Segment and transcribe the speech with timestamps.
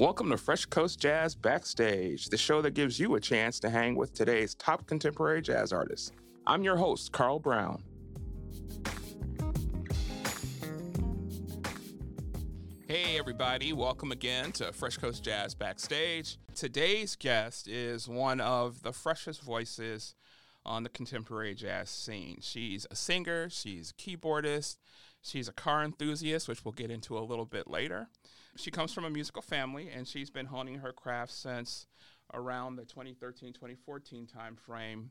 [0.00, 3.94] Welcome to Fresh Coast Jazz Backstage, the show that gives you a chance to hang
[3.94, 6.10] with today's top contemporary jazz artists.
[6.48, 7.80] I'm your host, Carl Brown.
[12.88, 16.38] Hey, everybody, welcome again to Fresh Coast Jazz Backstage.
[16.56, 20.16] Today's guest is one of the freshest voices
[20.66, 22.38] on the contemporary jazz scene.
[22.40, 24.78] She's a singer, she's a keyboardist,
[25.22, 28.08] she's a car enthusiast, which we'll get into a little bit later.
[28.56, 31.86] She comes from a musical family and she's been honing her craft since
[32.32, 35.08] around the 2013 2014 timeframe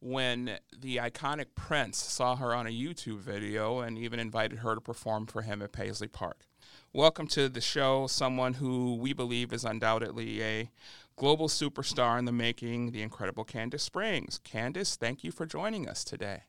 [0.00, 4.80] when the iconic Prince saw her on a YouTube video and even invited her to
[4.80, 6.46] perform for him at Paisley Park.
[6.92, 10.70] Welcome to the show, someone who we believe is undoubtedly a
[11.16, 14.38] global superstar in the making, the incredible Candace Springs.
[14.44, 16.44] Candace, thank you for joining us today.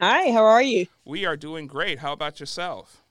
[0.00, 0.86] Hi, how are you?
[1.04, 1.98] We are doing great.
[1.98, 3.02] How about yourself?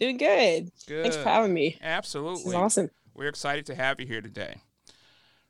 [0.00, 0.70] Doing good.
[0.86, 1.02] Good.
[1.02, 1.78] Thanks for having me.
[1.82, 2.38] Absolutely.
[2.42, 2.90] This is awesome.
[3.14, 4.56] We're excited to have you here today.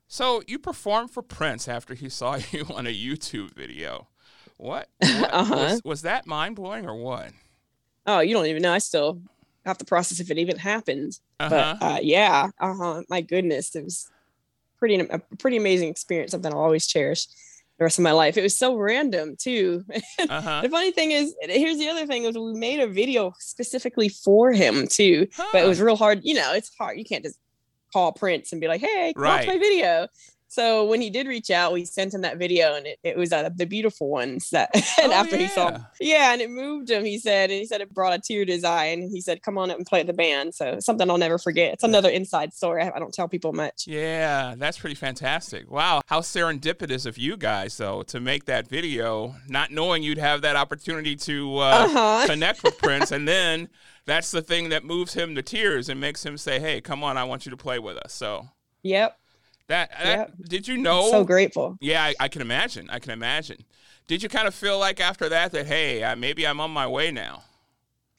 [0.07, 4.09] So, you performed for Prince after he saw you on a YouTube video.
[4.57, 4.89] What?
[4.99, 5.55] what Uh-huh.
[5.57, 7.31] was, was that mind blowing or what?
[8.07, 8.73] Oh, you don't even know.
[8.73, 9.21] I still
[9.65, 11.19] have to process if it even happened.
[11.41, 11.77] Uh-huh.
[11.81, 13.03] But uh, yeah, uh huh.
[13.09, 14.11] My goodness, it was
[14.79, 16.33] pretty a pretty amazing experience.
[16.33, 17.27] Something I'll always cherish
[17.79, 18.37] the rest of my life.
[18.37, 19.85] It was so random too.
[20.19, 20.61] Uh-huh.
[20.63, 24.53] the funny thing is, here's the other thing: was we made a video specifically for
[24.53, 25.27] him too.
[25.53, 26.21] But it was real hard.
[26.23, 26.99] You know, it's hard.
[26.99, 27.39] You can't just
[27.93, 29.47] call Prince and be like, "Hey, watch Right.
[29.49, 30.09] my video."
[30.55, 33.33] So when he did reach out, we sent him that video, and it, it was
[33.33, 34.71] uh, the beautiful ones that.
[35.03, 35.79] And Oh, after he saw, yeah.
[36.01, 37.05] yeah, and it moved him.
[37.05, 39.43] He said, and he said it brought a tear to his eye, and he said,
[39.43, 41.75] "Come on up and play the band." So something I'll never forget.
[41.75, 42.83] It's another inside story.
[42.83, 43.87] I, I don't tell people much.
[43.89, 45.69] Yeah, that's pretty fantastic.
[45.71, 50.43] Wow, how serendipitous of you guys, though, to make that video, not knowing you'd have
[50.43, 52.27] that opportunity to uh, Uh-huh.
[52.27, 53.69] connect with Prince, and then
[54.07, 57.19] that's the thing that moves him to tears and makes him say, "Hey, come on,
[57.19, 58.49] I want you to play with us." So
[58.83, 59.19] Yep.
[59.69, 61.11] That, that did you know?
[61.11, 61.77] So grateful.
[61.81, 62.91] Yeah, I, I can imagine.
[62.91, 63.65] I can imagine.
[64.07, 66.87] Did you kind of feel like after that that hey, uh, maybe I'm on my
[66.87, 67.43] way now?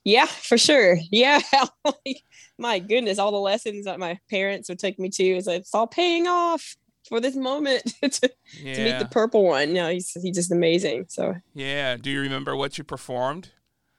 [0.04, 0.98] Yeah, for sure.
[1.12, 1.42] Yeah.
[2.58, 5.88] my goodness, all the lessons that my parents would take me to is it's all
[5.88, 6.76] paying off
[7.08, 8.30] for this moment to, to
[8.60, 9.74] meet the purple one.
[9.74, 11.06] No, he's he's just amazing.
[11.10, 11.98] So yeah.
[11.98, 13.50] Do you remember what you performed?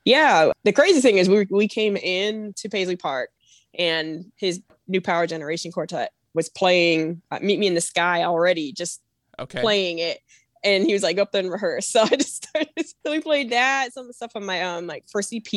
[0.06, 3.30] yeah, the crazy thing is we we came in to Paisley Park
[3.76, 8.72] and his new Power Generation Quartet was playing uh, Meet Me in the Sky already,
[8.72, 9.00] just
[9.40, 9.60] Okay.
[9.60, 10.20] playing it.
[10.64, 11.86] And he was like up there and rehearse.
[11.92, 12.68] So I just started
[13.04, 15.52] so we played that, some of the stuff on my um like first EP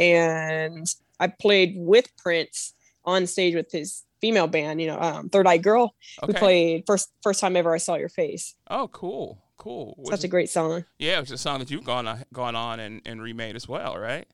[0.00, 0.86] and
[1.20, 5.58] I played with Prince on stage with his female band, you know, um Third Eye
[5.58, 5.94] Girl.
[6.26, 8.54] We played first first time ever I saw your face.
[8.70, 9.94] Oh, cool, cool.
[9.98, 10.84] Was Such a great song.
[10.98, 13.96] Yeah, it's a song that you've gone on, gone on and, and remade as well,
[13.98, 14.26] right?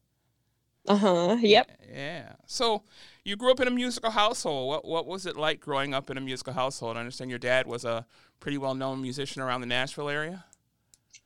[0.89, 1.37] Uh-huh.
[1.41, 1.71] Yep.
[1.93, 2.33] Yeah.
[2.47, 2.83] So
[3.25, 4.69] you grew up in a musical household.
[4.69, 6.97] What what was it like growing up in a musical household?
[6.97, 8.07] I understand your dad was a
[8.41, 10.45] pretty well known musician around the Nashville area.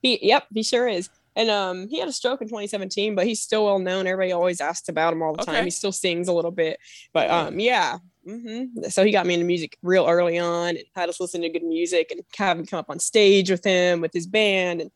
[0.01, 1.09] He yep, he sure is.
[1.35, 4.07] And um he had a stroke in 2017, but he's still well known.
[4.07, 5.53] Everybody always asks about him all the Okay.
[5.53, 5.65] time.
[5.65, 6.79] He still sings a little bit.
[7.13, 7.39] But Yeah.
[7.39, 7.99] um yeah.
[8.27, 11.49] hmm So he got me into music real early on and had us listen to
[11.49, 14.91] good music and have him come up on stage with him with his band and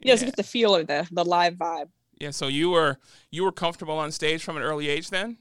[0.00, 0.26] you know, yeah.
[0.26, 1.88] get the feel of the the live vibe.
[2.20, 2.30] Yeah.
[2.30, 2.98] So you were
[3.30, 5.38] you were comfortable on stage from an early age then?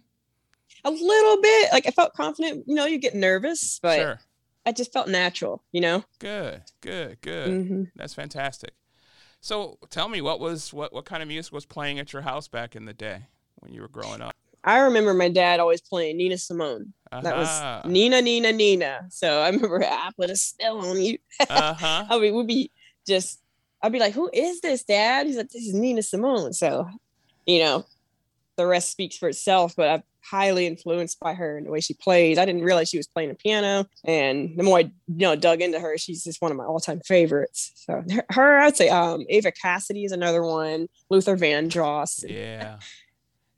[0.83, 4.19] A little bit, like I felt confident, you know, you get nervous, but sure.
[4.65, 6.03] I just felt natural, you know.
[6.19, 6.61] Good.
[6.81, 7.21] Good.
[7.21, 7.67] Good.
[7.67, 8.73] hmm That's fantastic.
[9.41, 12.47] So tell me what was what what kind of music was playing at your house
[12.47, 13.27] back in the day
[13.59, 14.35] when you were growing up?
[14.63, 16.93] I remember my dad always playing Nina Simone.
[17.11, 19.05] That was Nina, Nina, Nina.
[19.09, 21.17] So I remember I put a spell on you.
[21.49, 22.05] Uh-huh.
[22.09, 22.71] I mean, we'd be
[23.07, 23.39] just,
[23.81, 25.27] I'd be like, who is this, Dad?
[25.27, 26.53] He's like, this is Nina Simone.
[26.53, 26.89] So,
[27.45, 27.85] you know,
[28.55, 31.93] the rest speaks for itself, but I'm highly influenced by her and the way she
[31.93, 32.37] plays.
[32.37, 33.85] I didn't realize she was playing the piano.
[34.03, 36.79] And the more I, you know, dug into her, she's just one of my all
[36.79, 37.71] time favorites.
[37.75, 42.25] So her, I'd say um, Eva Cassidy is another one, Luther Vandross.
[42.27, 42.79] Yeah.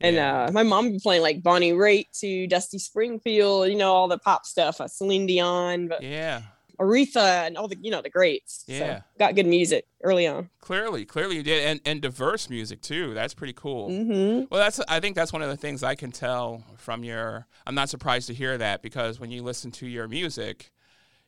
[0.02, 0.44] And Yeah.
[0.44, 4.16] uh, my mom be playing like Bonnie Raitt to Dusty Springfield, you know, all the
[4.16, 6.40] pop stuff, uh, Celine Dion, but yeah.
[6.80, 8.64] Aretha, and all the, you know, the greats.
[8.66, 9.02] So, Yeah.
[9.18, 10.48] got good music early on.
[10.60, 13.12] Clearly, clearly you did, and and diverse music too.
[13.14, 13.90] That's pretty cool.
[13.90, 17.46] hmm Well, that's I think that's one of the things I can tell from your.
[17.66, 20.70] I'm not surprised to hear that because when you listen to your music,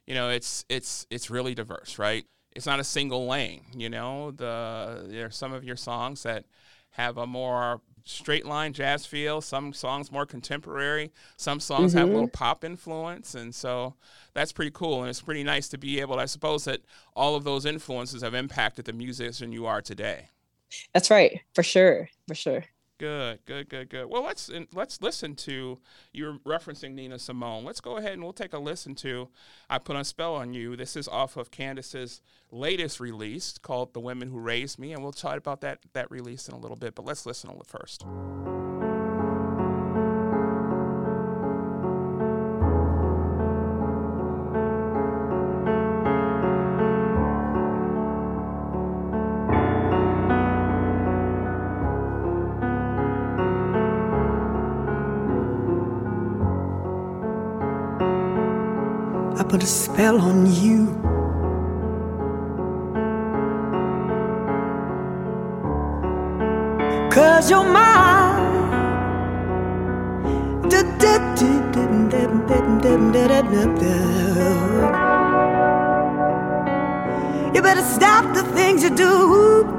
[0.07, 2.25] you know it's it's it's really diverse, right?
[2.55, 3.63] It's not a single lane.
[3.75, 6.45] You know, the there are some of your songs that
[6.91, 9.41] have a more straight line jazz feel.
[9.41, 11.13] Some songs more contemporary.
[11.37, 12.15] Some songs have a Mhm.
[12.15, 13.95] little pop influence, and so
[14.35, 15.01] that's pretty cool.
[15.01, 16.19] And it's pretty nice to be able.
[16.19, 16.81] I suppose that
[17.15, 20.29] all of those influences have impacted the musician you are today.
[20.95, 22.65] That's right, for sure, for sure.
[23.03, 24.07] Good, good, good, good.
[24.07, 25.81] Well, let's let's listen to
[26.13, 27.65] you're referencing Nina Simone.
[27.65, 29.29] Let's go ahead and we'll take a listen to
[29.69, 32.21] "I Put a Spell on You." This is off of Candace's
[32.53, 36.47] latest release called "The Women Who Raised Me," and we'll chat about that that release
[36.47, 36.95] in a little bit.
[36.95, 38.05] But let's listen to it first.
[59.53, 60.87] Put a spell on you.
[67.13, 68.23] Cause you're mine.
[77.55, 79.72] You better stop the things you do.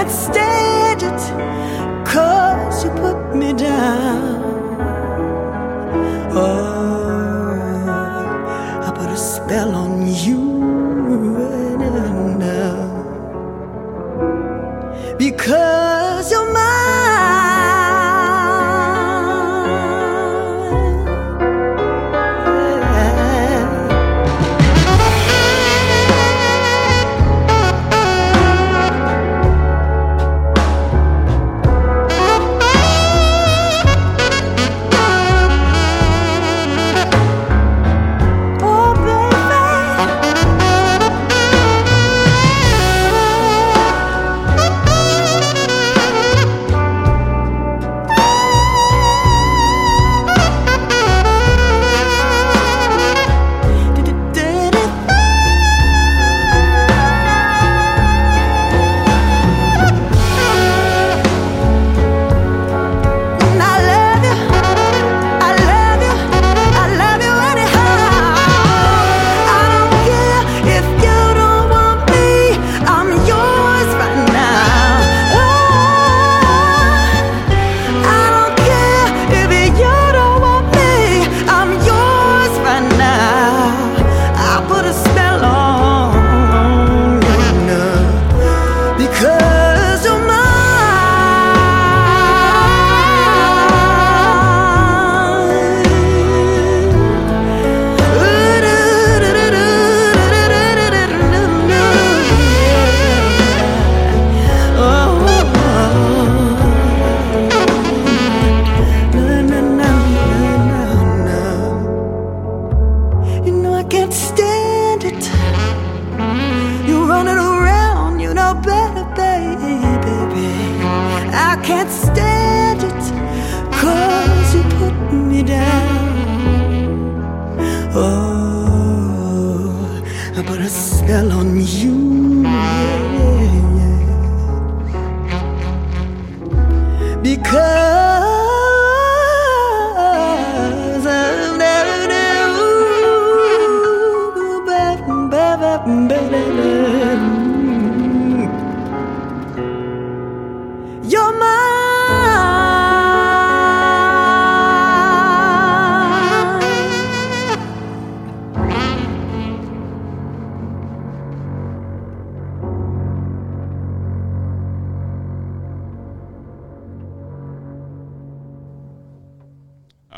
[0.00, 4.29] Can't stand it, cause you put me down.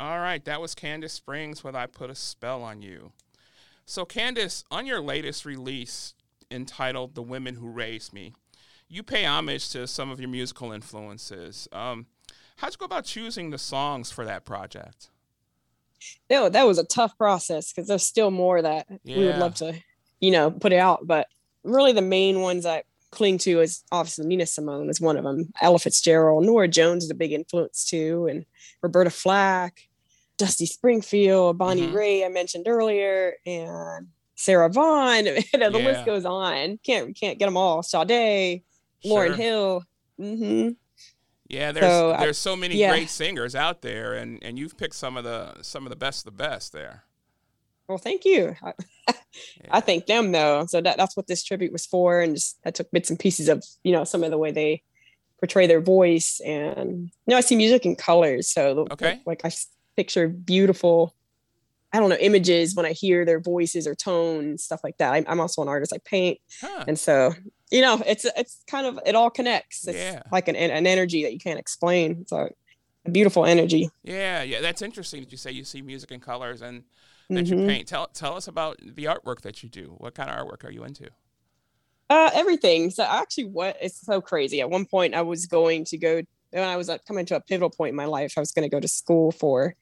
[0.01, 3.13] Right, that was Candace Springs with I Put a Spell on You.
[3.85, 6.15] So, Candace, on your latest release
[6.51, 8.33] entitled The Women Who Raised Me,
[8.89, 11.69] you pay homage to some of your musical influences.
[11.73, 12.07] Um,
[12.57, 15.11] how'd you go about choosing the songs for that project?
[16.29, 19.17] No, that was a tough process because there's still more that yeah.
[19.17, 19.75] we would love to,
[20.21, 21.07] you know, put out.
[21.07, 21.27] But
[21.65, 22.83] really, the main ones I
[23.13, 25.53] cling to is obviously Nina Simone is one of them.
[25.61, 28.45] Ella Fitzgerald, Norah Jones is a big influence too, and
[28.83, 29.83] Roberta Flack.
[30.39, 31.97] Dusty Springfield, Bonnie mm-hmm.
[31.97, 35.25] Raitt, I mentioned earlier, and Sarah Vaughan.
[35.25, 35.69] the yeah.
[35.69, 36.79] list goes on.
[36.85, 37.83] Can't can't get them all.
[37.83, 38.63] Sade,
[39.05, 39.35] Lauryn sure.
[39.35, 39.85] Hill.
[40.21, 40.71] Mm-hmm.
[41.49, 42.91] Yeah, there's so, there's so many yeah.
[42.91, 46.27] great singers out there, and and you've picked some of the some of the best
[46.27, 47.05] of the best there.
[47.89, 48.55] Well, thank you.
[48.63, 48.73] I,
[49.71, 50.67] I thank them though.
[50.67, 52.21] So that, that's what this tribute was for.
[52.21, 54.83] And just I took bits and pieces of, you know, some of the way they
[55.41, 56.41] portray their voice.
[56.45, 58.49] And you know, I see music in colors.
[58.49, 59.21] So Okay.
[59.27, 59.51] like I
[59.97, 61.15] picture beautiful,
[61.93, 65.13] I don't know, images when I hear their voices or tone, stuff like that.
[65.13, 65.93] I, I'm also an artist.
[65.93, 66.39] I paint.
[66.61, 66.85] Huh.
[66.89, 67.35] And so,
[67.71, 69.87] you know, it's it's kind of it all connects.
[69.89, 70.23] It's Yeah.
[70.31, 72.27] like an an energy that you can't explain.
[72.27, 72.49] So
[73.05, 73.91] a beautiful energy.
[74.05, 76.85] Yeah, yeah, that's interesting that you say you see music in colors and
[77.31, 77.67] that you Mhm.
[77.69, 77.89] paint.
[77.89, 79.95] Tell tell us about the artwork that you do.
[79.99, 81.09] What kind of artwork are you into?
[82.11, 82.91] Uh, everything.
[82.91, 84.61] So actually, what it's so crazy.
[84.61, 87.41] At one point, I was going to go when I was uh, coming to a
[87.41, 88.35] pivotal point in my life.
[88.37, 89.75] I was going to go to school for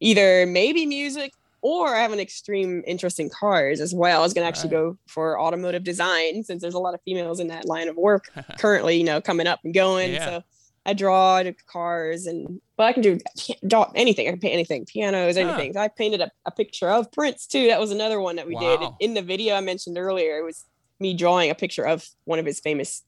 [0.00, 4.20] either maybe music or I have an extreme interest in cars as well.
[4.20, 4.82] I was going to actually Right.
[4.82, 8.30] go for automotive design since there's a lot of females in that line of work
[8.58, 8.96] currently.
[8.98, 10.12] You know, coming up and going.
[10.12, 10.26] Yeah.
[10.26, 10.44] So
[10.86, 13.18] I draw cars and but I can do
[13.66, 14.26] draw anything.
[14.28, 15.72] I can paint anything, pianos, anything.
[15.72, 17.68] So I painted a, a picture of Prince too.
[17.68, 20.38] That was another one that we did in the video I mentioned earlier.
[20.38, 20.64] It was
[21.00, 23.02] me drawing a picture of one of his famous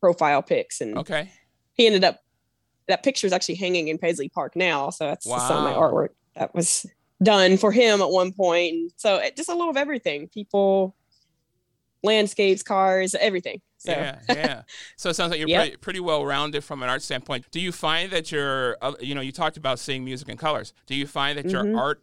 [0.00, 1.30] profile pics, and Okay.
[1.74, 2.18] he ended up.
[2.88, 5.72] That picture is actually hanging in Paisley Park now, so that's just some of my
[5.72, 6.84] artwork that was
[7.22, 8.92] done for him at one point.
[8.96, 10.94] So it, just a little of everything: people,
[12.02, 13.60] landscapes, cars, everything.
[13.84, 14.62] So Yeah, yeah.
[14.96, 15.60] So it sounds like you're Yep.
[15.62, 17.46] pretty, pretty well rounded from an art standpoint.
[17.50, 20.72] Do you find that your, you know, you talked about seeing music in colors.
[20.86, 21.76] Do you find that your Mhm.
[21.78, 22.02] art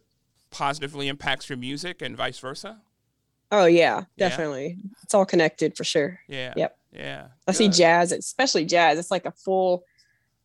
[0.50, 2.80] positively impacts your music and vice versa?
[3.52, 4.28] oh yeah, Yeah.
[4.28, 6.20] definitely, it's all connected for sure.
[6.28, 6.52] Yeah.
[6.56, 6.78] Yep.
[6.92, 7.26] Yeah.
[7.48, 8.96] I see jazz, especially jazz.
[8.98, 9.84] It's like a full,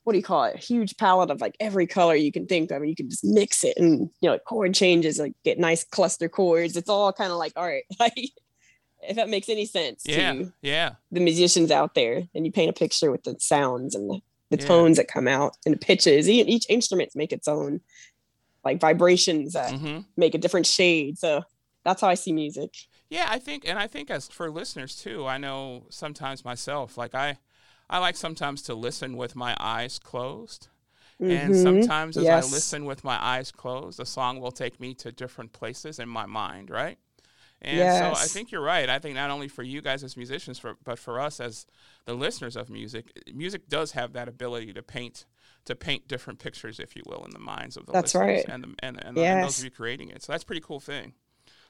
[0.06, 0.56] what do you call it?
[0.56, 3.24] A huge palette of like every color you can think of, and you can just
[3.24, 6.76] mix it, and you know, chord changes, like get nice cluster chords.
[6.78, 8.32] It's all kind of like, all right, like
[9.10, 10.34] if that makes any sense Yeah.
[10.34, 10.96] to Yeah.
[11.12, 14.20] the musicians out there, and you paint a picture with the sounds and the,
[14.52, 14.68] the Yeah.
[14.68, 16.30] tones that come out and the pitches.
[16.30, 17.82] E- Each instrument make its own
[18.64, 21.20] like vibrations that hmm make a different shade.
[21.20, 21.44] So
[21.84, 22.74] that's how I see music.
[23.10, 27.14] Yeah, I think, and I think as for listeners too, I know sometimes myself, like
[27.14, 27.38] I,
[27.90, 30.70] I like sometimes to listen with my eyes closed.
[31.20, 31.64] And Mhm.
[31.64, 32.44] sometimes as Yes.
[32.44, 36.10] I listen with my eyes closed, the song will take me to different places in
[36.10, 36.98] my mind, right?
[37.62, 38.90] And so I think you're right.
[38.90, 41.66] I think not only for you guys as musicians, for, but for us as
[42.06, 45.26] the listeners of music, music does have that ability to paint
[45.66, 48.54] to paint different pictures, if you will, in the minds of the That's listeners right.
[48.54, 50.22] and, the, and, and, and those of you creating it.
[50.22, 51.14] So that's a pretty cool thing.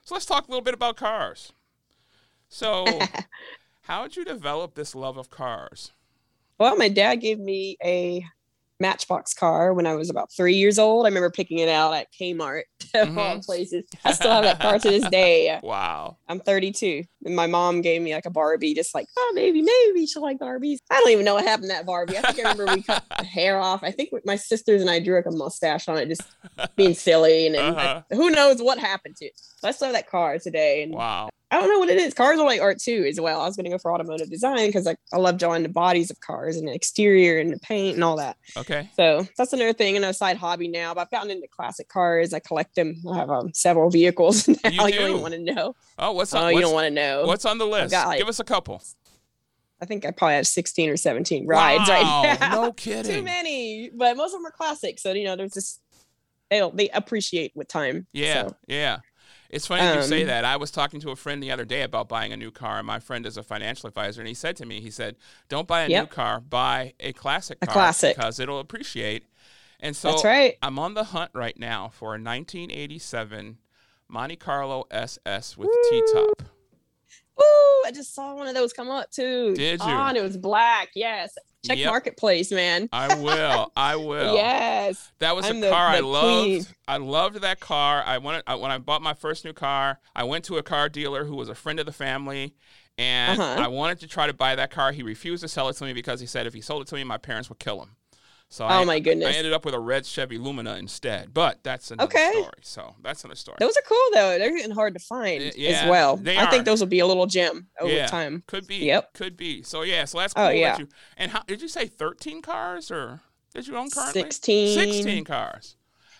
[0.04, 1.54] So let's talk a little bit about cars.
[2.48, 2.84] So
[3.82, 5.92] how did you develop this love of cars?
[6.58, 8.24] Well, my dad gave me a
[8.80, 11.06] Matchbox car when I was about three years old.
[11.06, 12.62] I remember picking it out at Kmart
[12.94, 13.44] of all Mhm.
[13.46, 13.84] places.
[14.04, 15.58] I still have that car to this day.
[15.66, 16.18] Wow.
[16.28, 20.06] I'm 32, and my mom gave me like a Barbie, just like, oh, maybe, maybe
[20.06, 20.78] she'll like Barbies.
[20.90, 22.16] I don't even know what happened to that Barbie.
[22.18, 23.82] I think I remember we cut the hair off.
[23.82, 26.22] I think my sisters and I drew like a mustache on it, just
[26.76, 28.02] being silly, and then Uh-huh.
[28.10, 29.32] who knows what happened to it.
[29.56, 31.28] So I still have that car today, and Wow.
[31.50, 32.12] I don't know what it is.
[32.12, 33.40] Cars are like art too, as well.
[33.40, 36.10] I was going to go for automotive design because like I love drawing the bodies
[36.10, 38.36] of cars and the exterior and the paint and all that.
[38.56, 38.90] Okay.
[38.96, 40.92] So that's another thing and a side hobby now.
[40.92, 42.34] But I've gotten into classic cars.
[42.34, 42.96] I collect them.
[43.08, 44.70] I have um, several vehicles now.
[44.70, 44.98] You You, do?
[44.98, 45.76] don't want to know.
[45.98, 46.42] Oh, what's on?
[46.42, 47.24] Oh, on, you don't want to know.
[47.26, 47.92] what's on the list?
[47.92, 48.82] got, like- Give us a couple.
[49.80, 52.62] I think I probably have 16 or 17 rides right Wow, now.
[52.62, 53.12] No kidding.
[53.12, 54.98] Too many, but most of them are classic.
[54.98, 55.80] So you know, there's just
[56.50, 58.06] they they appreciate with time.
[58.12, 58.98] Yeah, So, yeah.
[59.50, 60.44] It's funny you say Um, that.
[60.44, 62.86] I was talking to a friend the other day about buying a new car, and
[62.86, 65.16] my friend is a financial advisor, and he said to me, he said,
[65.48, 68.16] "Don't buy a new car, buy a classic A car classic.
[68.16, 69.24] because it'll appreciate."
[69.78, 70.56] And so that's right.
[70.62, 73.58] I'm on the hunt right now for a 1987
[74.08, 76.42] Monte Carlo SS with T-top.
[77.40, 79.54] Ooh, I just saw one of those come up too.
[79.54, 79.86] Did you?
[79.88, 80.88] Oh, it was black.
[80.94, 81.36] Yes.
[81.64, 81.88] Check Yep.
[81.88, 82.88] marketplace, man.
[82.92, 83.72] I will.
[83.76, 84.34] I will.
[84.36, 85.10] Yes.
[85.18, 86.44] That was I'm a the- car I loved.
[86.44, 86.66] queen.
[86.86, 88.02] I loved that car.
[88.06, 89.98] I wanted I, when I bought my first new car.
[90.14, 92.54] I went to a car dealer who was a friend of the family,
[92.98, 93.62] and Uh-huh.
[93.64, 94.92] I wanted to try to buy that car.
[94.92, 96.94] He refused to sell it to me because he said if he sold it to
[96.94, 97.96] me, my parents would kill him.
[98.48, 101.34] So I, Oh my I ended up with a red Chevy Lumina instead.
[101.34, 102.30] But that's another Okay.
[102.32, 102.52] story.
[102.62, 103.56] So that's another story.
[103.60, 104.38] Those are cool though.
[104.38, 106.20] They're getting hard to find yeah, as well.
[106.26, 106.50] I are.
[106.50, 108.06] think those will be a little gem over Yeah.
[108.06, 108.44] time.
[108.46, 108.76] Could be.
[108.76, 109.14] Yep.
[109.14, 109.62] Could be.
[109.62, 110.04] So yeah.
[110.04, 110.44] So that's cool.
[110.44, 110.78] Oh, that yeah.
[110.78, 111.86] you, and how did you say?
[111.86, 113.20] Thirteen cars or
[113.54, 114.22] did you own currently?
[114.22, 115.76] 16 Sixteen cars.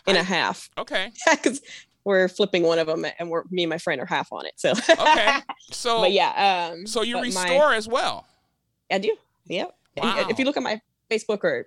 [0.06, 0.68] and I- a half.
[0.76, 1.12] Okay.
[1.30, 1.60] Because
[2.04, 4.52] we're flipping one of them and we're me and my friend are half on it.
[4.56, 5.36] So Okay.
[5.70, 8.26] So but yeah, um so you but my- restore as well.
[8.90, 9.16] I do.
[9.46, 9.74] Yep.
[9.96, 10.26] Wow.
[10.28, 10.80] If you look at my
[11.10, 11.66] Facebook or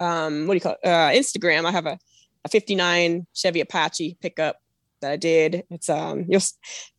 [0.00, 0.86] um, what do you call it?
[0.86, 1.98] Uh, Instagram, I have a,
[2.44, 4.56] a 59 Chevy Apache pickup
[5.00, 5.64] that I did.
[5.70, 6.42] It's um you'll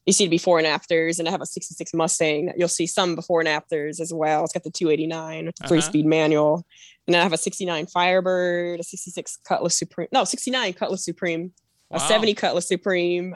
[0.06, 2.46] you see the before and afters, and I have a 66 Mustang.
[2.48, 4.44] that You'll see some before and afters as well.
[4.44, 5.68] It's got the 289 Uh-huh.
[5.68, 6.66] three speed manual,
[7.08, 11.52] and then I have a 69 Firebird, a 66 Cutlass Supreme, no 69 Cutlass Supreme,
[11.90, 11.98] Wow.
[11.98, 13.34] a 70 Cutlass Supreme,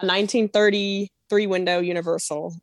[0.00, 2.54] a 1933 window Universal,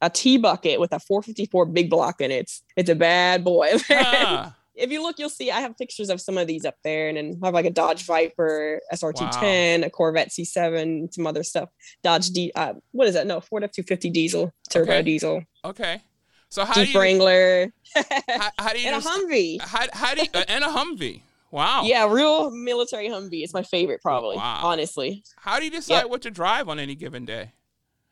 [0.00, 2.34] a T bucket with a 454 big block in it.
[2.42, 3.72] It's, it's a bad boy.
[3.90, 7.08] Ah, if you look, you'll see I have pictures of some of these up there,
[7.08, 11.68] and then I have like a Dodge Viper, SRT10, a Corvette C7, some other stuff.
[12.02, 13.26] Dodge D, uh, what is that?
[13.26, 15.02] No, Ford F250 diesel, turbo Okay.
[15.02, 16.00] diesel, okay.
[16.48, 17.72] So how do Jeep you Wrangler,
[18.28, 19.60] how, how do you and a Humvee.
[19.60, 21.20] how, how do you, uh, and a Humvee?
[21.50, 21.82] Wow.
[21.84, 23.42] Yeah, real military Humvee.
[23.44, 24.36] It's my favorite, probably.
[24.36, 24.60] Wow.
[24.64, 25.22] Honestly.
[25.36, 27.52] How do you decide what to drive on any given day?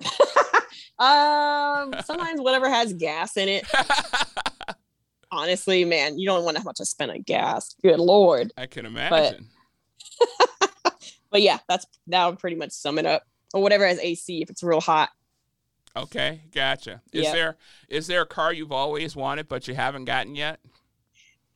[0.98, 3.66] Um, sometimes whatever has gas in it.
[5.32, 7.74] Honestly, man, you don't want to have to spend on gas.
[7.82, 8.52] Good lord.
[8.56, 9.48] I can imagine.
[11.30, 13.22] But yeah, that's that would pretty much sum it up.
[13.54, 15.08] Or whatever has AC if it's real hot.
[15.96, 17.00] Okay, gotcha.
[17.10, 17.32] Is Yep.
[17.34, 17.56] there
[17.88, 20.60] is there a car you've always wanted but you haven't gotten yet?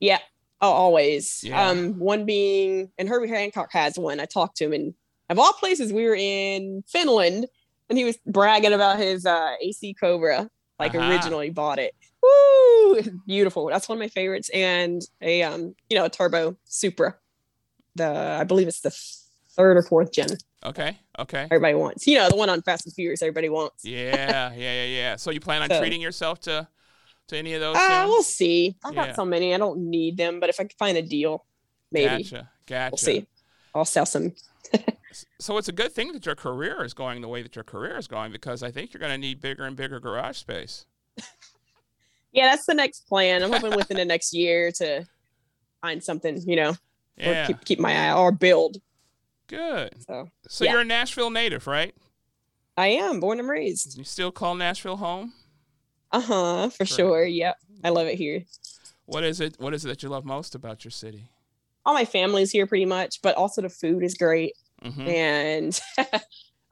[0.01, 0.21] Yeah.
[0.63, 1.45] Oh, always.
[1.45, 1.63] Yeah.
[1.69, 4.19] Um, one being, and Herbie Hancock has one.
[4.19, 4.95] I talked to him, and
[5.29, 7.47] of all places, we were in Finland,
[7.91, 11.07] and he was bragging about his uh, AC Cobra, like Uh-huh.
[11.11, 11.95] originally bought it.
[12.27, 13.03] Woo!
[13.27, 13.67] Beautiful.
[13.67, 17.17] That's one of my favorites, and a um, you know, a turbo Supra.
[17.95, 18.95] The I believe it's the
[19.55, 20.29] third or fourth gen.
[20.65, 21.43] Okay, okay.
[21.45, 23.23] Everybody wants, you know, the one on Fast and Furious.
[23.23, 23.85] Everybody wants.
[23.85, 25.17] Yeah, yeah, yeah, yeah.
[25.17, 26.69] So you plan on So- treating yourself to
[27.29, 27.77] to any of those?
[27.77, 28.77] Uh, we'll see.
[28.85, 29.07] I've Yeah.
[29.07, 29.55] got so many.
[29.55, 31.45] I don't need them, but if I can find a deal,
[31.91, 32.91] maybe Gotcha, gotcha.
[32.93, 33.27] we'll see.
[33.75, 34.33] I'll sell some
[35.41, 37.97] So it's a good thing that your career is going the way that your career
[37.97, 40.85] is going because I think you're going to need bigger and bigger garage space.
[42.37, 43.43] Yeah, that's the next plan.
[43.43, 45.07] I'm hoping within the next year to
[45.81, 46.77] find something, you know,
[47.17, 48.77] Yeah, or keep keep my eye or build.
[49.49, 49.95] good.
[50.07, 50.73] So So Yeah.
[50.73, 51.95] you're a Nashville native, right?
[52.77, 53.97] I am born and raised.
[53.97, 55.33] You still call Nashville home?
[56.13, 56.89] Uh huh, for Great.
[56.91, 57.25] sure.
[57.25, 58.45] Yep, I love it here.
[59.07, 59.57] What is it?
[59.59, 61.31] What is it that you love most about your city?
[61.87, 64.53] All my family's here pretty much, but also the food is great
[64.83, 65.81] hmm and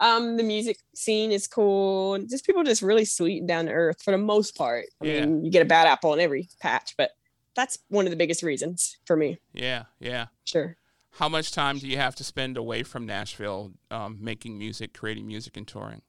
[0.00, 2.18] um the music scene is cool.
[2.18, 4.86] Just people just really sweet and down to earth for the most part.
[5.00, 5.20] I Yeah.
[5.26, 7.12] mean, you get a bad apple in every patch, but
[7.54, 9.38] that's one of the biggest reasons for me.
[9.52, 10.26] Yeah, yeah.
[10.44, 10.76] Sure.
[11.12, 15.28] How much time do you have to spend away from Nashville, um, making music, creating
[15.28, 16.02] music, and touring?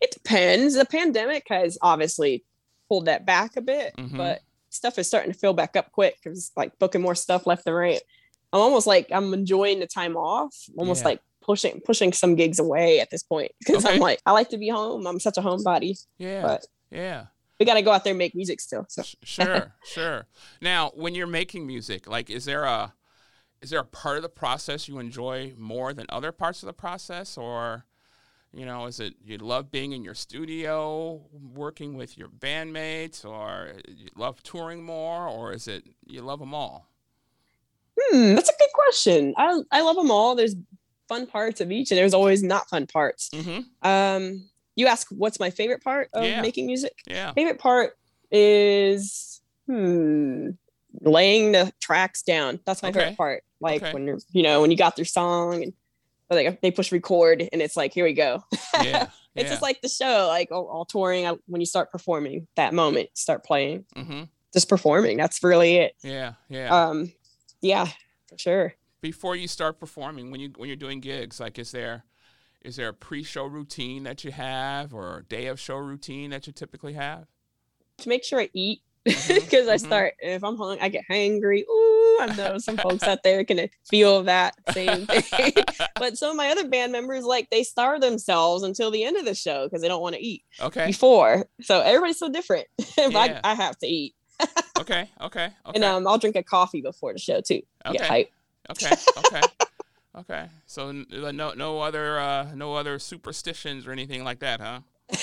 [0.00, 0.74] It depends.
[0.74, 2.44] The pandemic has obviously
[2.88, 4.16] pulled that back a bit, Mhm.
[4.16, 7.66] but stuff is starting to fill back up quick because like booking more stuff left
[7.66, 8.00] and right.
[8.52, 11.08] I'm almost like I'm enjoying the time off, almost Yeah.
[11.10, 13.94] like pushing pushing some gigs away at this point because Okay.
[13.94, 15.06] I'm like I like to be home.
[15.06, 17.26] I'm such a homebody, Yeah, but yeah.
[17.58, 18.86] we got to go out there and make music still.
[18.88, 20.26] So Sure, sure.
[20.60, 22.94] Now, when you're making music, like, is there a
[23.62, 26.72] is there a part of the process you enjoy more than other parts of the
[26.72, 27.84] process, or
[28.52, 33.72] you know, is it you love being in your studio, working with your bandmates, or
[33.88, 36.86] you love touring more, or is it you love them all?
[38.00, 39.34] hmm, that's a good question.
[39.36, 40.34] I I love them all.
[40.34, 40.54] There's
[41.10, 43.28] fun parts of each, and there's always not fun parts.
[43.34, 43.60] Mm-hmm.
[43.88, 46.40] Um, you ask what's my favorite part of Yeah.
[46.40, 46.94] making music?
[47.06, 47.32] Yeah.
[47.34, 47.98] favorite part
[48.30, 50.50] is hmm
[51.02, 52.98] laying the tracks down that's my Okay.
[53.00, 53.92] favorite part like Okay.
[53.92, 55.72] when you're you know when you got their song and
[56.30, 58.42] like they push record and it's like here we go
[58.82, 59.06] Yeah.
[59.36, 62.74] it's just like the show like all, all touring I, when you start performing that
[62.74, 64.22] moment start playing mm-hmm.
[64.52, 66.32] just performing that's really it Yeah.
[66.48, 66.68] Yeah.
[66.88, 67.12] um
[67.60, 67.86] yeah
[68.28, 72.04] for sure Before you start performing, when you when you're doing gigs, like, is there
[72.62, 76.46] is there a pre-show routine that you have, or a day of show routine that
[76.46, 77.26] you typically have?
[78.00, 79.80] to make sure i eat because I mhm.
[79.80, 81.62] start if I'm hungry, I get hangry.
[81.66, 85.52] Ooh, I know some folks out there can feel that same thing.
[85.94, 89.24] but some of my other band members, like they starve themselves until the end of
[89.24, 90.84] the show because they don't want to eat okay.
[90.84, 91.46] before.
[91.62, 92.66] So everybody's so different.
[92.76, 93.40] but Yeah.
[93.42, 94.14] I, I have to eat,
[94.78, 95.10] Okay.
[95.18, 95.44] Okay.
[95.44, 95.52] Okay.
[95.74, 97.62] and um, I'll drink a coffee before the show too.
[97.86, 98.06] to Get Okay.
[98.06, 98.32] hype.
[98.68, 98.94] Okay.
[99.18, 99.40] Okay.
[100.18, 100.48] okay.
[100.66, 104.80] So uh, no no other uh, no other superstitions or anything like that, huh?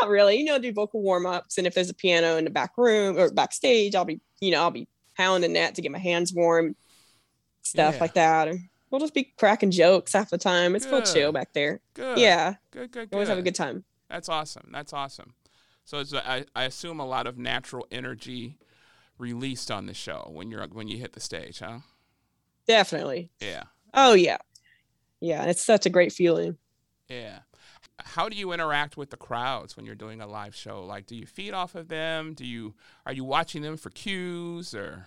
[0.00, 0.36] Not really.
[0.38, 3.18] You know, do vocal warm ups, and if there's a piano in the back room
[3.18, 6.74] or backstage, I'll be, you know, I'll be pounding that to get my hands warm,
[7.62, 8.00] stuff Yeah.
[8.00, 8.48] like that.
[8.48, 8.60] And
[8.90, 10.74] we'll just be cracking jokes half the time.
[10.74, 11.80] It's real chill back there.
[11.94, 12.18] Good.
[12.18, 12.92] Yeah, Good.
[12.92, 13.08] Good.
[13.10, 13.50] you always have a good.
[13.54, 13.84] good time.
[14.08, 14.70] That's awesome.
[14.72, 15.34] That's awesome.
[15.84, 18.58] So it's, I, I assume a lot of natural energy
[19.18, 21.80] released on the show when you're when you hit the stage, huh?
[22.70, 23.30] Definitely.
[23.40, 23.64] Yeah.
[23.92, 24.38] Oh yeah.
[25.20, 26.56] Yeah, it's such a great feeling.
[27.08, 27.40] Yeah.
[27.98, 30.84] How do you interact with the crowds when you're doing a live show?
[30.84, 32.32] Like, do you feed off of them?
[32.34, 35.06] Do you are you watching them for cues or?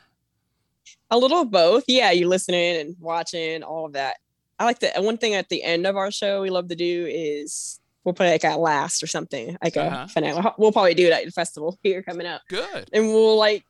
[1.10, 1.86] A little of both.
[1.88, 4.18] Yeah, you're listening and watching all of that.
[4.60, 7.08] I like the one thing at the end of our show we love to do
[7.10, 10.04] is we'll put it like a last or something like Uh-huh.
[10.04, 10.44] a finale.
[10.58, 12.90] We'll probably do it at the festival here coming up, Good.
[12.92, 13.64] and we'll like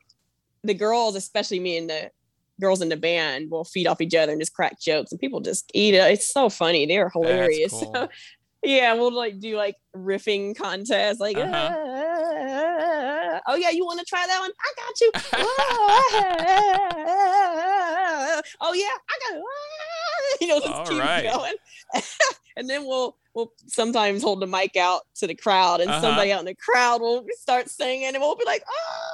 [0.64, 2.10] the girls, especially me and the
[2.62, 5.42] girls in the band will feed off each other and just crack jokes, and people
[5.42, 6.12] just eat it.
[6.12, 6.86] It's so funny.
[6.86, 7.72] They're hilarious.
[7.94, 8.08] cool.
[8.64, 11.38] yeah, we'll like do like riffing contests, like.
[11.38, 11.70] Uh-huh.
[11.76, 14.52] "Ah, oh yeah, you want to try that one?
[14.60, 15.12] I got you.
[18.62, 19.42] Oh yeah, I got.
[19.42, 21.24] ah," You know, just All keep right.
[21.32, 21.54] going.
[22.58, 26.02] and then we'll we'll sometimes hold the mic out to the crowd, and Uh-huh.
[26.02, 29.13] somebody out in the crowd will start singing, and we'll be like, oh,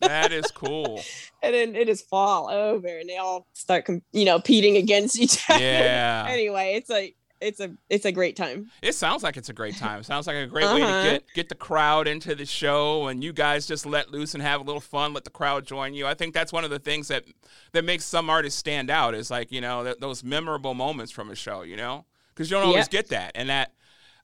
[0.00, 1.00] that is cool.
[1.42, 5.18] and then it just fall over, and they all start, com- you know, competing against
[5.18, 5.60] each other.
[5.62, 6.26] Yeah.
[6.30, 8.68] anyway, it's a it's a it's a great time.
[8.82, 10.00] It sounds like it's a great time.
[10.00, 11.02] It sounds like a great way to Uh-huh.
[11.04, 14.60] get get the crowd into the show, and you guys just let loose and have
[14.60, 15.12] a little fun.
[15.14, 16.04] Let the crowd join you.
[16.06, 17.24] I think that's one of the things that
[17.72, 19.14] that makes some artists stand out.
[19.14, 21.62] Is like you know th- those memorable moments from a show.
[21.62, 22.90] You know, because you don't always Yep.
[22.90, 23.72] get that, and that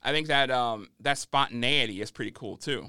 [0.03, 2.89] I think that um that spontaneity is pretty cool too.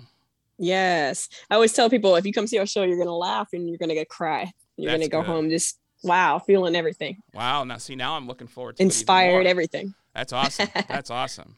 [0.57, 3.67] Yes, I always tell people if you come see our show, you're gonna laugh and
[3.67, 4.51] you're gonna get cry.
[4.77, 5.27] You're gonna go good.
[5.27, 7.63] home just wow, feeling everything, Wow.
[7.63, 9.93] Now see, now I'm looking forward to inspired, everything.
[10.13, 10.69] That's awesome.
[10.87, 11.55] That's awesome.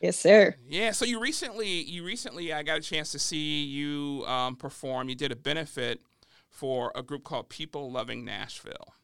[0.00, 0.54] Yes, sir.
[0.66, 5.10] Yeah, so you recently, you recently, I got a chance to see you um, perform.
[5.10, 6.00] You did a benefit
[6.48, 8.94] for a group called People Loving Nashville.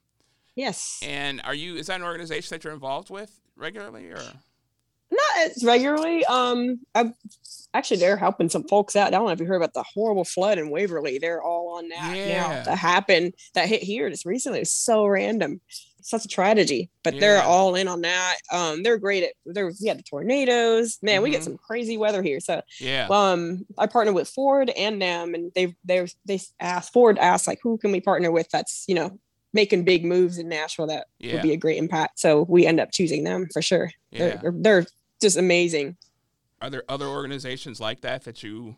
[0.54, 1.76] Yes, And are you?
[1.76, 4.22] Is that an organization that you're involved with regularly, or?
[5.10, 6.24] Not as regularly.
[6.26, 7.12] Um, I've
[7.74, 9.08] actually they're helping some folks out.
[9.08, 11.18] I don't know if you heard about the horrible flood in Waverly.
[11.18, 12.34] They're all on that Yeah.
[12.56, 12.62] now.
[12.64, 13.34] That happened.
[13.54, 14.58] That hit here just recently.
[14.58, 15.60] It was so random.
[16.00, 18.36] Such a tragedy, but they're all in on that.
[18.52, 19.32] Um, they're great at.
[19.44, 20.98] There, we had the tornadoes.
[21.02, 21.32] Man, we Mhm.
[21.32, 22.38] get some crazy weather here.
[22.38, 23.08] So Yeah.
[23.10, 27.58] um I partnered with Ford and them and they they they asked Ford asked like
[27.62, 29.18] who can we partner with that's you know
[29.56, 31.32] making big moves in Nashville that Yeah.
[31.32, 34.36] would be a great impact so we end up choosing them for sure yeah.
[34.36, 34.86] they're, they're
[35.20, 35.96] just amazing
[36.62, 38.76] Are there other organizations like that that you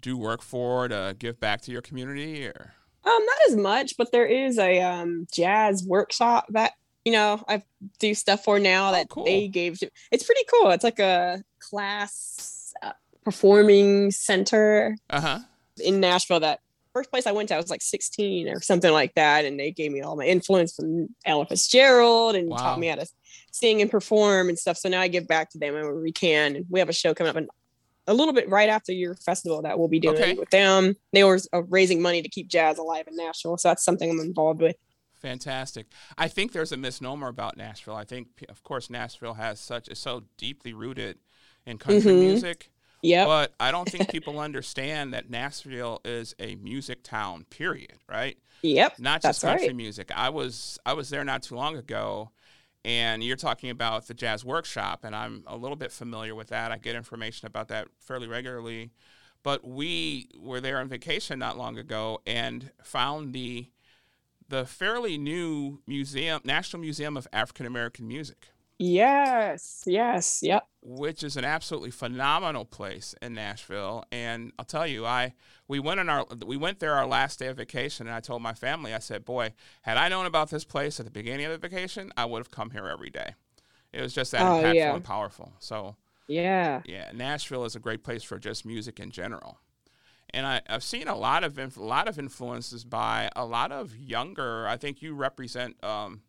[0.00, 2.72] do work for to give back to your community, or?
[3.04, 6.72] um not as much but there is a um jazz workshop that
[7.04, 7.62] you know I
[7.98, 9.24] do stuff for now Oh, that cool.
[9.24, 12.92] they gave to it's pretty cool it's like a class uh,
[13.24, 15.38] performing center Uh huh.
[15.84, 16.60] in Nashville that
[16.92, 19.44] first place I went to, I was like 16 or something like that.
[19.44, 22.56] And they gave me all my influence from Ella Fitzgerald and Wow.
[22.58, 23.06] taught me how to
[23.52, 24.76] sing and perform and stuff.
[24.76, 26.56] So now I give back to them whenever we can.
[26.56, 27.48] And we have a show coming up in
[28.08, 30.34] a little bit right after your festival that we'll be doing Okay.
[30.34, 30.94] with them.
[31.12, 33.56] They were uh, raising money to keep jazz alive in Nashville.
[33.58, 34.76] So that's something I'm involved with.
[35.20, 35.86] Fantastic.
[36.18, 37.94] I think there's a misnomer about Nashville.
[37.94, 41.18] I think, of course, Nashville has such is so deeply rooted
[41.64, 42.18] in country Mhm.
[42.18, 42.70] music.
[43.02, 43.26] Yep.
[43.26, 48.38] But I don't think people understand that Nashville is a music town, period, right?
[48.62, 48.98] yep.
[48.98, 49.76] Not just country right.
[49.76, 50.10] music.
[50.14, 52.30] I was I was there not too long ago
[52.84, 56.72] and you're talking about the jazz workshop and I'm a little bit familiar with that.
[56.72, 58.92] I get information about that fairly regularly.
[59.42, 63.68] But we were there on vacation not long ago and found the
[64.48, 69.84] the fairly new museum, National Museum of African American Music Yes.
[69.86, 70.42] Yes.
[70.42, 70.66] Yep.
[70.82, 74.04] which is an absolutely phenomenal place in Nashville.
[74.10, 75.34] And I'll tell you, I
[75.68, 78.42] we went on our we went there our last day of vacation, and I told
[78.42, 81.52] my family, I said, "Boy, had I known about this place at the beginning of
[81.52, 83.34] the vacation, I would have come here every day."
[83.92, 84.94] It was just that Oh, impactful yeah.
[84.94, 85.52] and powerful.
[85.60, 86.80] So Yeah.
[86.84, 89.58] yeah, Nashville is a great place for just music in general.
[90.30, 93.70] And I, I've seen a lot of inf- a lot of influences by a lot
[93.70, 94.66] of younger.
[94.66, 96.22] I think you represent um,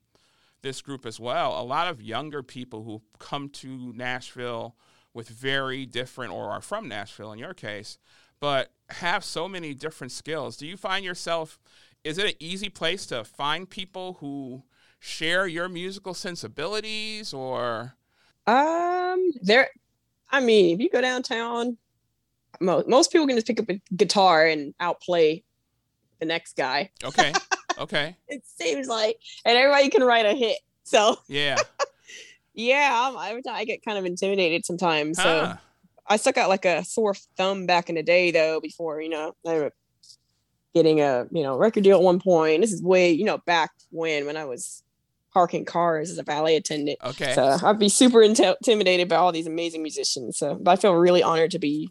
[0.63, 1.59] this group as well.
[1.59, 4.75] A lot of younger people who come to Nashville
[5.13, 7.99] with very different, or are from Nashville in your case,
[8.39, 10.57] but have so many different skills.
[10.57, 11.59] Do you find yourself?
[12.03, 14.63] Is it an easy place to find people who
[14.99, 17.93] share your musical sensibilities, or
[18.47, 19.69] Um, there.
[20.31, 21.77] I mean, if you go downtown,
[22.59, 25.43] most most people can just pick up a guitar and outplay
[26.19, 26.89] the next guy.
[27.03, 27.33] okay,
[27.77, 30.57] okay, It seems like, and everybody can write a hit.
[30.83, 31.57] So yeah.
[32.53, 35.17] yeah, I'm, every time I get kind of intimidated sometimes.
[35.17, 35.55] So Huh.
[36.07, 38.59] I stuck out like a sore thumb back in the day, though.
[38.59, 39.71] Before you know, I was
[40.73, 42.61] getting a you know record deal at one point.
[42.61, 44.83] This is way you know back when when I was
[45.33, 46.99] parking cars as a valet attendant.
[47.03, 47.33] Okay.
[47.33, 50.37] So I'd be super inti- intimidated by all these amazing musicians.
[50.37, 51.89] So, but I feel really honored to be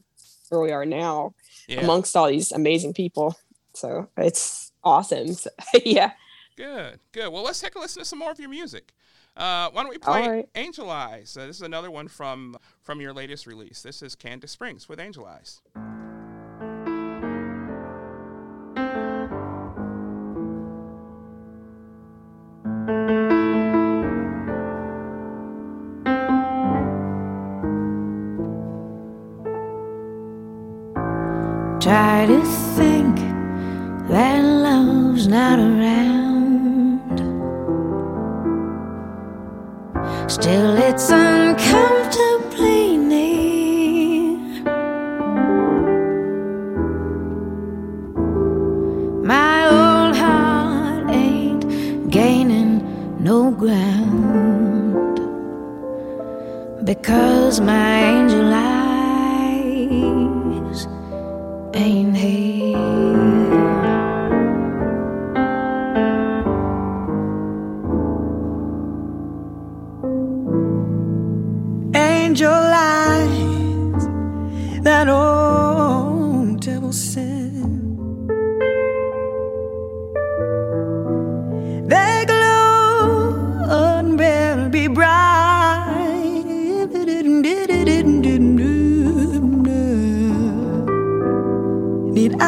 [0.48, 1.34] where we are now
[1.66, 1.80] yeah.
[1.80, 3.36] amongst all these amazing people.
[3.74, 5.32] So it's awesome.
[5.34, 5.50] So,
[5.84, 6.12] yeah.
[6.56, 7.00] Good.
[7.12, 7.32] Good.
[7.32, 8.92] Well, let's take a listen to some more of your music.
[9.36, 10.48] Uh, why don't we play right.
[10.54, 11.36] Angel Eyes?
[11.38, 13.82] Uh, this is another one from from your latest release.
[13.82, 15.62] This is Candace Springs with Angel Eyes.
[31.80, 32.42] Try to
[32.76, 32.91] think
[35.32, 37.18] not around.
[40.30, 44.36] Still, it's uncomfortably near.
[49.24, 51.64] My old heart ain't
[52.10, 52.74] gaining
[53.18, 55.16] no ground
[56.84, 58.41] because my angel.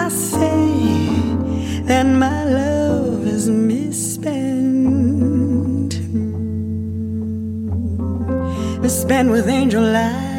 [0.05, 1.07] I say
[1.85, 4.35] that my love is misspent,
[8.83, 10.34] misspent with angel eyes.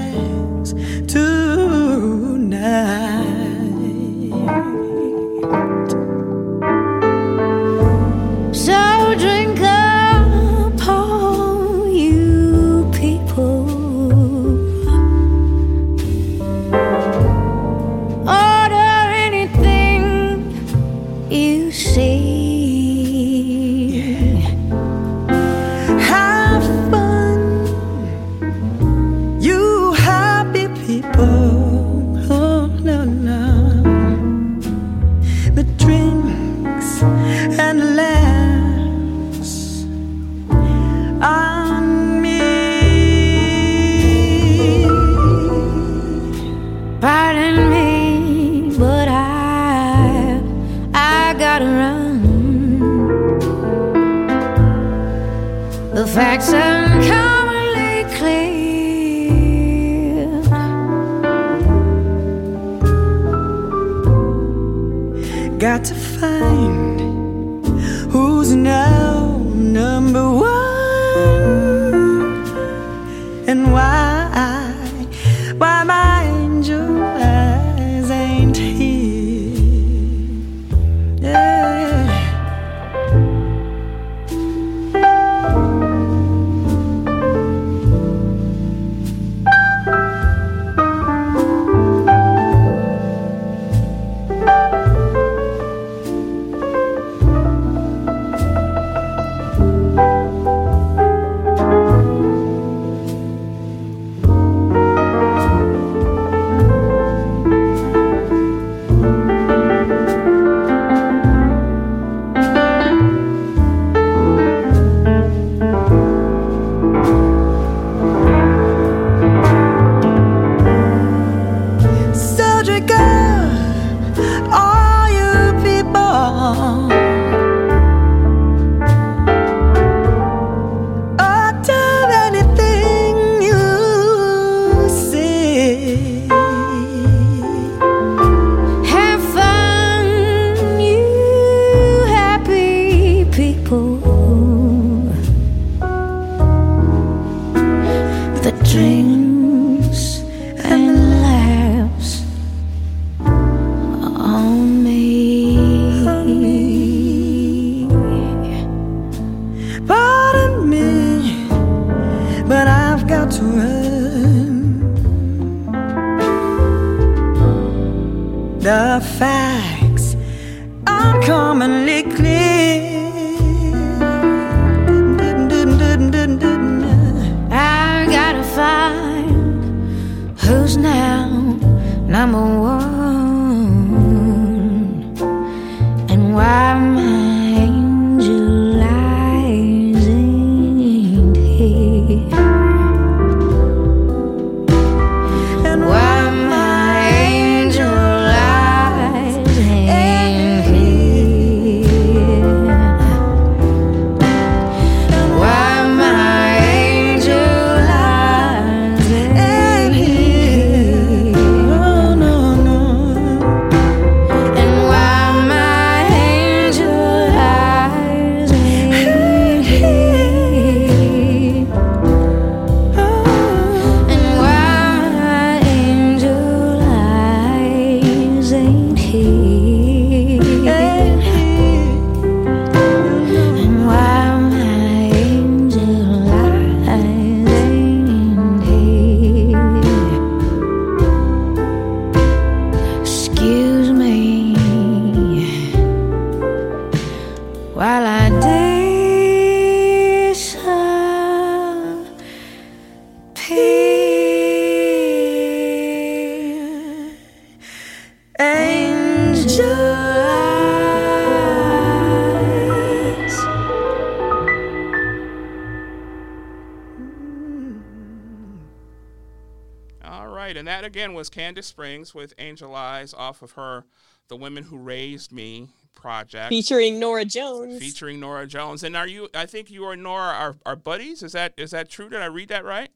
[271.25, 273.85] Was Candace Springs with Angel Eyes off of her
[274.27, 277.79] "The Women Who Raised Me" project, Featuring Norah Jones.
[277.79, 278.83] featuring Norah Jones.
[278.83, 279.29] And are you?
[279.33, 281.23] I think you and Norah are, are buddies.
[281.23, 282.09] Is that is that true?
[282.09, 282.89] Did I read that right?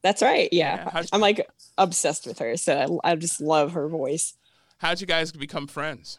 [0.00, 0.48] That's right.
[0.50, 0.88] Yeah.
[0.94, 1.46] Yeah, I'm like
[1.76, 2.56] obsessed with her.
[2.56, 4.38] So I, I just love her voice.
[4.78, 6.18] How'd you guys become friends?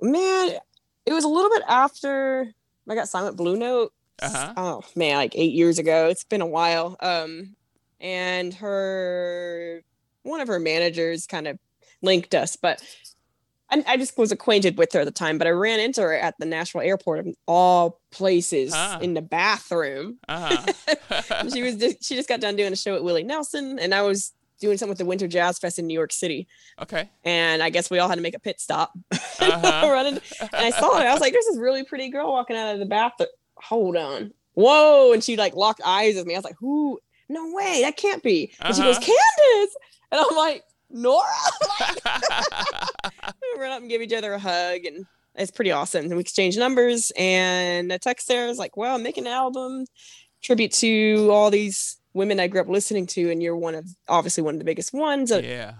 [0.00, 0.52] Man,
[1.04, 2.54] it was a little bit after
[2.88, 3.92] I got with Blue Note.
[4.22, 4.54] Uh-huh.
[4.56, 6.08] Oh man, like eight years ago.
[6.08, 6.96] It's been a while.
[7.00, 7.54] Um,
[8.00, 9.82] and her
[10.22, 11.58] one of her managers kind of
[12.02, 12.82] linked us, but
[13.70, 15.38] I, I just was acquainted with her at the time.
[15.38, 18.98] But I ran into her at the Nashville airport of all places Ah.
[19.00, 20.18] in the bathroom.
[20.28, 21.48] Uh-huh.
[21.52, 24.02] she was just, she just got done doing a show at Willie Nelson, and I
[24.02, 26.46] was doing something with the Winter Jazz Fest in New York City.
[26.82, 27.08] okay.
[27.24, 28.92] And I guess we all had to make a pit stop.
[29.42, 29.88] Uh-huh.
[29.90, 31.06] Running, and I saw her.
[31.06, 33.30] I was like, "There's this really pretty girl walking out of the bathroom.
[33.56, 36.34] Hold on, whoa!" And she like locked eyes with me.
[36.34, 36.98] I was like, "Who?
[37.30, 39.06] No way, that can't be." And she goes, Uh-huh.
[39.06, 39.76] "Candace,"
[40.10, 41.24] and I'm like, "Norah."
[43.54, 46.06] we run up and give each other a hug, and it's pretty awesome.
[46.06, 48.44] And we exchange numbers, and I text her.
[48.44, 49.86] I was like, "Well, I'm making an album
[50.42, 54.42] tribute to all these women I grew up listening to, and you're one of obviously
[54.42, 55.74] one of the biggest ones." And yeah.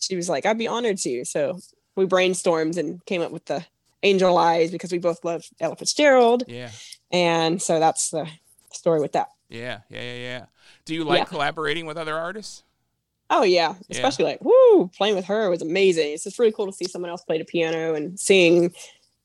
[0.00, 1.24] she was like, I'd be honored to.
[1.24, 1.58] So
[1.96, 3.64] we brainstormed and came up with the
[4.02, 6.44] Angel Eyes because we both love Ella Fitzgerald.
[6.46, 6.70] Yeah.
[7.10, 8.28] And so that's the
[8.72, 9.28] story with that.
[9.48, 9.80] Yeah.
[9.90, 10.02] Yeah.
[10.02, 10.14] Yeah.
[10.16, 10.44] Yeah.
[10.84, 11.24] Do you like Yeah.
[11.24, 12.62] collaborating with other artists?
[13.30, 13.74] Oh yeah.
[13.88, 13.96] Yeah.
[13.96, 16.12] Especially like, woo, playing with her was amazing.
[16.12, 18.74] It's just really cool to see someone else play the piano and sing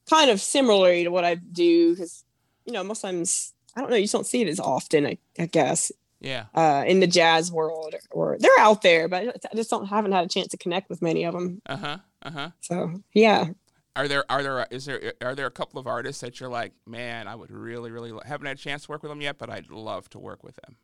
[0.09, 1.95] kind of similarly to what I do.
[1.95, 2.23] Cause
[2.65, 5.17] you know, most times I don't know, you just don't see it as often, I,
[5.37, 6.45] I guess, Yeah.
[6.55, 10.25] uh, in the jazz world or, they're out there, but I just don't haven't had
[10.25, 11.61] a chance to connect with many of them.
[11.65, 11.97] Uh huh.
[12.23, 12.49] Uh huh.
[12.61, 13.49] So yeah,
[13.95, 16.71] Are there are there is there are there a couple of artists that you're like,
[16.87, 19.49] man, I would really really haven't had a chance to work with them yet, but
[19.49, 20.77] I'd love to work with them.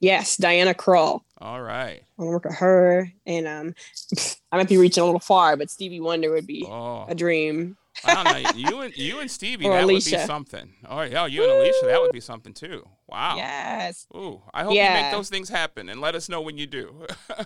[0.00, 1.20] Yes, Diana Krall.
[1.38, 2.02] All right.
[2.18, 3.74] I want to work with her, and um,
[4.52, 7.76] I might be reaching a little far, but Stevie Wonder would be Oh, a dream.
[8.04, 8.50] I don't know.
[8.70, 10.26] You and you and Stevie, Or that would be Alicia.
[10.26, 10.72] something.
[10.88, 12.88] Oh yeah, you and Alicia, that would be something too.
[13.08, 13.36] Wow.
[13.36, 14.06] Yes.
[14.16, 17.06] Ooh, I hope you make those things happen and let us know when you do.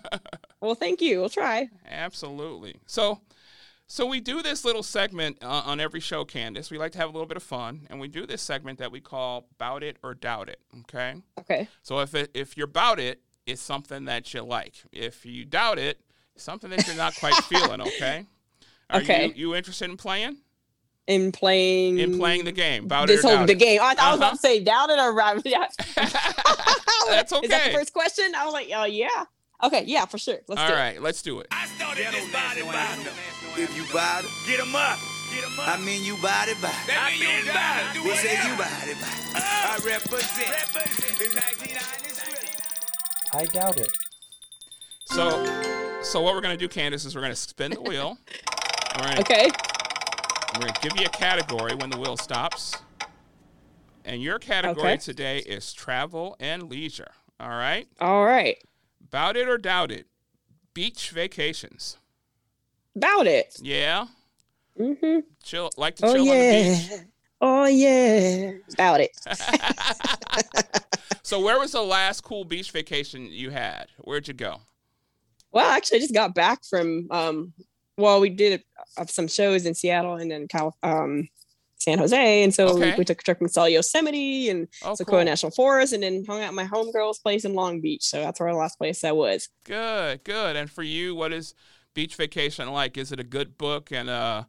[0.60, 1.20] Well, thank you.
[1.20, 1.68] We'll try.
[1.88, 2.74] Absolutely.
[2.86, 3.20] So,
[3.90, 6.70] so we do this little segment uh, on every show, Candace.
[6.70, 8.92] We like to have a little bit of fun, and we do this segment that
[8.92, 11.14] we call "Bout It or Doubt It." Okay.
[11.40, 11.68] Okay.
[11.82, 14.74] So if it, if you're about it, it's something that you like.
[14.92, 15.98] If you doubt it,
[16.34, 17.80] it's something that you're not quite feeling.
[17.88, 18.26] Okay.
[18.90, 19.26] Are Okay.
[19.34, 20.36] You, you interested in playing?
[21.06, 21.98] In playing.
[21.98, 23.58] In playing the game, about this it or whole doubt the it.
[23.58, 23.80] game.
[23.82, 24.16] I, I was Uh-huh.
[24.16, 25.40] about to say down it or right.
[25.46, 25.66] Yeah.
[27.08, 27.44] That's okay.
[27.46, 28.34] Is that the first question?
[28.36, 29.08] I was like, oh yeah.
[29.62, 30.38] Okay, yeah, for sure.
[30.46, 31.48] Let's All do right, let's do it.
[33.58, 33.62] I started this body body.
[33.62, 34.98] If you bout it, Get 'em up.
[35.34, 35.68] Get 'em up.
[35.68, 36.86] I mean you bout it, bout it.
[36.86, 38.08] That mean you body.
[38.08, 39.18] They say you bout it, bout.
[39.34, 40.48] I represent.
[40.48, 41.20] Represent.
[41.20, 43.40] It's 1993.
[43.40, 43.90] I doubt it.
[45.06, 45.44] So,
[46.02, 48.18] so what we're gonna do, Candace, is we're gonna spin the wheel.
[48.96, 49.20] We're gonna.
[49.20, 49.50] Okay.
[50.54, 52.74] we're gonna give you a category when the wheel stops,
[54.04, 54.96] and your category Okay.
[54.96, 57.12] today is travel and leisure.
[57.38, 58.56] All right, All right.
[59.06, 60.06] about it or doubt it.
[60.74, 61.97] Beach vacations.
[62.96, 63.56] About it.
[63.62, 64.06] Yeah,
[64.78, 65.20] Mm-hmm.
[65.42, 65.70] chill.
[65.76, 67.00] Like to Oh chill on the beach.
[67.40, 68.52] Oh yeah.
[68.74, 69.10] About it.
[71.22, 73.88] So, where was the last cool beach vacation you had?
[73.98, 74.62] Where'd you go?
[75.52, 77.52] Well, actually, I just got back from um.
[77.98, 78.62] Well, we did
[78.96, 81.28] uh, some shows in Seattle and then Cal- um,
[81.78, 82.92] San Jose, and so Okay.
[82.92, 85.24] we, we took a trip and saw Yosemite and Oh, Sequoia cool.
[85.26, 88.04] National Forest, and then hung out at my homegirl's place in Long Beach.
[88.04, 89.50] So that's where the last place I was.
[89.64, 90.56] Good, good.
[90.56, 91.54] And for you, what is
[91.98, 92.96] beach vacation like?
[92.96, 94.44] Is it a good book and uh,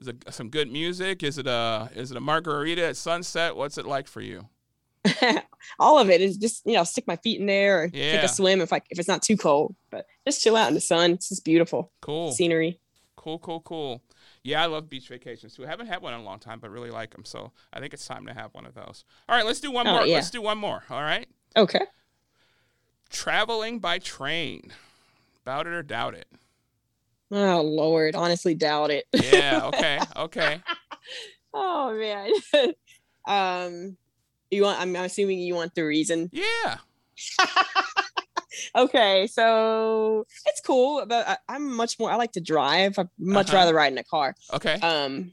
[0.00, 1.22] is it some good music?
[1.22, 3.54] Is it a is it a margarita at sunset?
[3.56, 4.48] What's it like for you?
[5.78, 8.28] All of it is just you know stick my feet in there or take a
[8.28, 11.10] swim if I if it's not too cold, but just chill out in the sun.
[11.10, 12.80] It's just beautiful Cool, scenery.
[13.16, 14.00] cool, cool, cool.
[14.42, 15.66] Yeah, I love beach vacations too.
[15.66, 17.26] I haven't had one in a long time, but really like them.
[17.26, 19.04] So I think it's time to have one of those.
[19.28, 20.06] All right, let's do one Oh, more.
[20.06, 20.14] yeah.
[20.14, 20.84] Let's do one more.
[20.88, 21.80] All right, Okay.
[23.10, 24.72] traveling by train.
[25.42, 26.26] About it or doubt it.
[27.30, 29.06] Oh Lord, honestly doubt it.
[29.12, 29.64] Yeah.
[29.68, 29.98] Okay.
[30.16, 30.60] Okay.
[31.52, 32.74] oh man.
[33.26, 33.96] um,
[34.50, 34.80] you want?
[34.80, 36.30] I'm assuming you want the reason.
[36.32, 36.78] Yeah.
[38.76, 42.10] okay, so it's cool, but I, I'm much more.
[42.10, 42.98] I like to drive.
[42.98, 43.56] I much Uh-huh.
[43.58, 44.34] rather ride in a car.
[44.52, 44.74] Okay.
[44.74, 45.32] Um,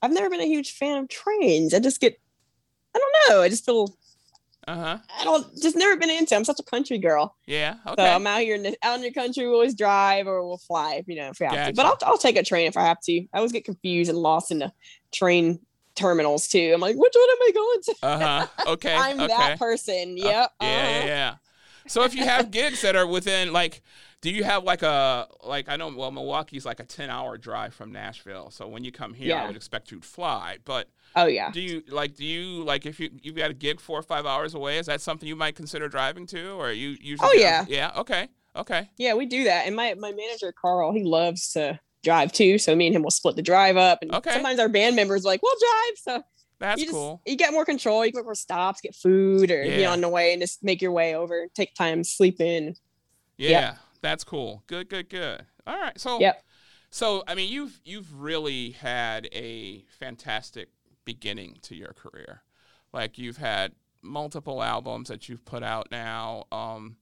[0.00, 1.74] I've never been a huge fan of trains.
[1.74, 2.18] I just get,
[2.94, 3.42] I don't know.
[3.42, 3.94] I just feel
[4.68, 4.98] Uh huh.
[5.18, 6.36] I don't just never been into.
[6.36, 7.76] I'm such a country girl, Yeah.
[7.86, 8.04] Okay.
[8.04, 9.46] so I'm out here in the out in the country.
[9.46, 11.74] We always drive or we'll fly, if, you know, if we have to.
[11.74, 13.20] But I'll I'll take a train if I have to.
[13.32, 14.72] I always get confused and lost in the
[15.12, 15.58] train
[15.96, 16.70] terminals too.
[16.74, 17.94] I'm like, which one am I going to?
[18.02, 18.46] Uh huh.
[18.72, 18.94] Okay.
[18.94, 19.26] I'm okay.
[19.28, 20.16] that person.
[20.20, 20.28] Uh, Yep.
[20.28, 21.06] yeah, yeah, uh-huh.
[21.08, 21.34] yeah.
[21.88, 23.82] So if you have gigs that are within like,
[24.20, 27.74] do you have like a like I know well Milwaukee's like a ten hour drive
[27.74, 28.50] from Nashville.
[28.50, 30.58] So when you come here, I would expect you'd fly.
[30.64, 31.50] But oh yeah.
[31.50, 34.26] do you like do you like if you you've got a gig four or five
[34.26, 34.78] hours away?
[34.78, 37.28] Is that something you might consider driving to, or are you usually?
[37.30, 37.64] Oh, yeah.
[37.68, 37.92] Yeah.
[37.96, 38.28] Okay.
[38.54, 38.90] Okay.
[38.98, 39.66] Yeah, we do that.
[39.66, 42.58] And my my manager Carl, he loves to drive too.
[42.58, 44.00] So me and him will split the drive up.
[44.02, 44.32] And Okay.
[44.32, 45.98] sometimes our band members are like, we'll drive.
[45.98, 46.22] So
[46.58, 47.22] That's you just cool.
[47.26, 48.04] you get more control.
[48.04, 49.90] You get more stops, get food, or be Yeah.
[49.92, 51.46] on the way and just make your way over.
[51.54, 52.74] Take time, sleep in.
[53.38, 54.62] Yeah, that's cool.
[54.66, 55.46] Good, good, good.
[55.66, 55.98] All right.
[55.98, 56.42] So Yep.
[56.90, 60.68] So I mean, you've you've really had a fantastic
[61.04, 62.42] beginning to your career.
[62.92, 63.72] Like you've had
[64.02, 66.96] multiple albums that you've put out now, um,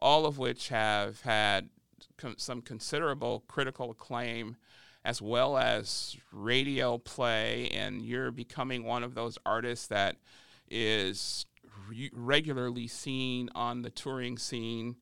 [0.00, 1.68] all of which have had
[2.16, 4.56] con- some considerable critical acclaim,
[5.04, 7.68] as well as radio play.
[7.68, 10.16] And you're becoming one of those artists that
[10.68, 11.46] is
[11.88, 14.96] re- regularly seen on the touring scene.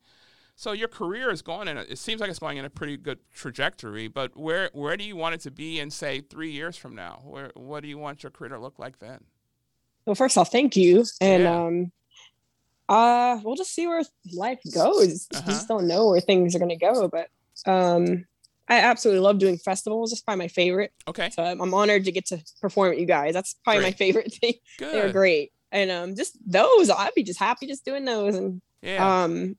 [0.59, 1.79] So your career is going in.
[1.79, 4.09] A, it seems like it's going in a pretty good trajectory.
[4.09, 7.21] But where where do you want it to be in say three years from now?
[7.23, 9.23] Where what do you want your career to look like then?
[10.05, 11.05] Well, first off, thank you.
[11.21, 11.63] And Yeah.
[11.63, 11.93] um
[12.89, 14.03] uh we'll just see where
[14.35, 15.29] life goes.
[15.33, 15.49] Uh-huh.
[15.49, 17.09] Just don't know where things are gonna go.
[17.09, 17.29] But
[17.71, 18.27] um
[18.69, 20.11] I absolutely love doing festivals.
[20.11, 20.93] It's probably my favorite.
[21.07, 23.33] Okay, So I'm, I'm honored to get to perform with you guys.
[23.33, 24.55] That's probably my favorite thing.
[24.81, 25.53] They're great.
[25.71, 29.57] And um just those, I'd be just happy just doing those and Yeah, um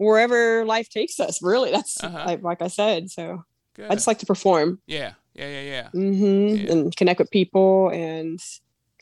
[0.00, 1.70] wherever life takes us, really.
[1.70, 2.24] That's Uh-huh.
[2.26, 3.10] like, like I said.
[3.10, 3.44] So
[3.74, 3.90] good.
[3.90, 5.88] I just like to perform yeah, yeah, yeah, yeah.
[5.94, 6.56] Mm-hmm.
[6.66, 6.72] Yeah.
[6.72, 8.38] and connect with people and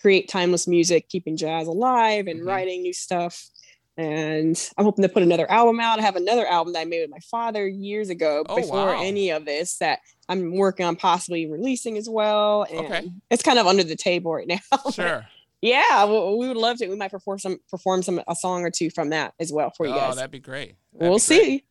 [0.01, 2.47] create timeless music, keeping jazz alive and Mhm.
[2.47, 3.49] writing new stuff.
[3.97, 5.99] And I'm hoping to put another album out.
[5.99, 9.03] I have another album that I made with my father years ago Oh, before wow.
[9.03, 12.63] any of this that I'm working on possibly releasing as well.
[12.71, 13.11] And Okay.
[13.31, 14.61] it's kind of under the table right now.
[14.93, 15.27] Sure.
[15.61, 16.89] Yeah, we, we would love to.
[16.89, 19.87] We might perform some perform some a song or two from that as well for
[19.87, 20.13] you oh, guys.
[20.13, 20.77] Oh, that'd be great.
[20.93, 21.43] That'd we'll be great.
[21.43, 21.65] see.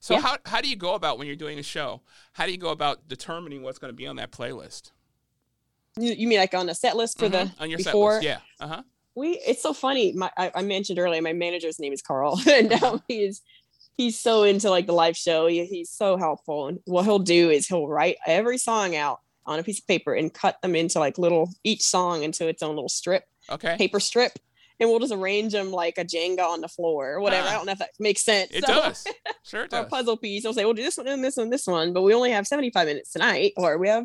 [0.00, 0.20] So Yeah.
[0.20, 2.02] how how do you go about when you're doing a show?
[2.32, 4.92] How do you go about determining what's going to be on that playlist?
[5.98, 8.20] You, you mean like on the set list for Mhm, the on your before?
[8.20, 8.24] set list?
[8.24, 8.64] Yeah.
[8.64, 8.82] Uh huh.
[9.16, 12.70] we it's so funny my I, I mentioned earlier my manager's name is carl and
[12.70, 13.42] now he's
[13.96, 17.50] he's so into like the live show he, he's so helpful and what he'll do
[17.50, 19.18] is he'll write every song out
[19.48, 22.62] on a piece of paper and cut them into like little each song into its
[22.62, 23.76] own little strip Okay.
[23.76, 24.38] paper strip
[24.80, 27.50] and we'll just arrange them like a jenga on the floor or whatever Ah.
[27.50, 29.04] i don't know if that makes sense It So- does.
[29.42, 29.88] Sure it or does.
[29.88, 32.12] puzzle piece he'll say we'll do this one and this one this one but we
[32.14, 34.04] only have 75 minutes tonight or we have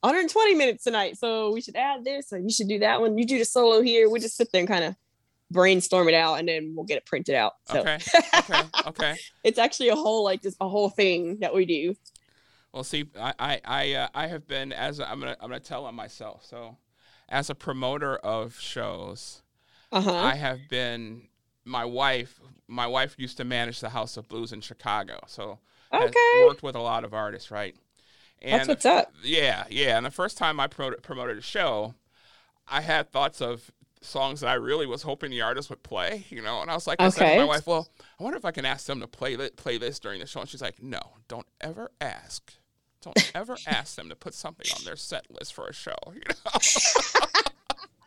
[0.00, 3.26] 120 minutes tonight so we should add this and you should do that one you
[3.26, 4.94] do the solo here we just sit there and kind of
[5.50, 7.98] brainstorm it out and then we'll get it printed out so Okay.
[8.38, 8.62] Okay.
[8.86, 9.16] Okay.
[9.44, 11.94] it's actually a whole like just a whole thing that we do
[12.78, 15.58] Well, see, I I I, uh, I have been as a, I'm gonna I'm gonna
[15.58, 16.44] tell on myself.
[16.44, 16.76] So,
[17.28, 19.42] as a promoter of shows,
[19.90, 21.22] uh-huh I have been
[21.64, 22.38] my wife.
[22.68, 25.58] My wife used to manage the House of Blues in Chicago, so
[25.90, 27.74] has okay worked with a lot of artists, right?
[28.40, 29.96] that's what's up Yeah, yeah.
[29.96, 31.94] And the first time I promoted promoted a show,
[32.68, 33.72] I had thoughts of
[34.02, 36.62] songs that I really was hoping the artist would play, you know.
[36.62, 37.36] And I was like, I said to Okay.
[37.36, 40.20] my wife, "Well, I wonder if I can ask them to play play this during
[40.20, 42.54] the show." And she's like, "No, don't ever ask."
[43.02, 45.94] Don't ever ask them to put something on their set list for a show.
[46.12, 46.58] You know?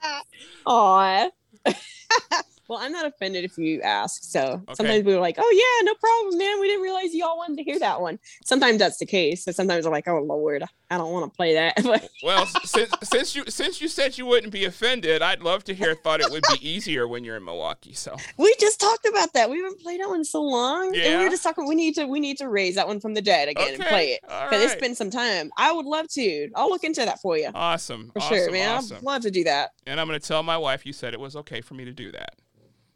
[0.65, 1.29] Aw.
[2.71, 4.23] well, I'm not offended if you ask.
[4.23, 4.73] So Okay.
[4.75, 6.59] sometimes we were like, "Oh yeah, no problem, man.
[6.61, 9.43] We didn't realize y'all wanted to hear that one." Sometimes that's the case.
[9.43, 12.89] So sometimes I'm like, "Oh Lord, I don't want to play that." But Well, since
[13.03, 15.95] since you since you said you wouldn't be offended, I'd love to hear.
[15.95, 17.93] Thought it would be easier when you're in Milwaukee.
[17.93, 19.49] So we just talked about that.
[19.49, 21.23] We haven't played that one in so long, and we Yeah.
[21.23, 21.67] were just talking.
[21.67, 24.13] We need to we need to raise that one from the dead again and play
[24.13, 24.79] it because it's right.
[24.81, 25.51] been some time.
[25.57, 26.49] I would love to.
[26.55, 28.11] I'll look into that for you awesome.
[28.13, 28.77] for awesome, sure, man.
[28.77, 28.97] Awesome.
[28.97, 29.71] I'd love to do that.
[29.85, 31.91] And I'm going to tell my wife you said it was okay for me to
[31.91, 32.35] do that.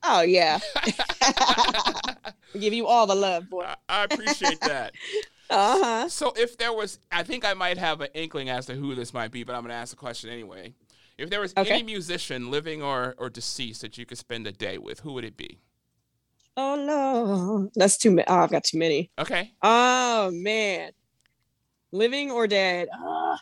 [0.08, 0.60] Oh yeah,
[2.60, 3.64] give you all the love, boy.
[3.64, 4.94] I, I appreciate that.
[5.48, 6.10] Uh huh.
[6.10, 9.14] So if there was, I think I might have an inkling as to who this
[9.14, 10.74] might be, but I'm going to ask the question anyway.
[11.20, 11.70] If there was Okay.
[11.72, 15.24] any musician, living or, or deceased, that you could spend a day with, who would
[15.24, 15.60] it be?
[16.58, 18.28] Oh no, that's too many.
[18.28, 19.12] Oh, I've got too many.
[19.20, 19.54] Okay.
[19.62, 20.94] Oh man,
[21.92, 22.88] living or dead?
[22.92, 23.38] Uh,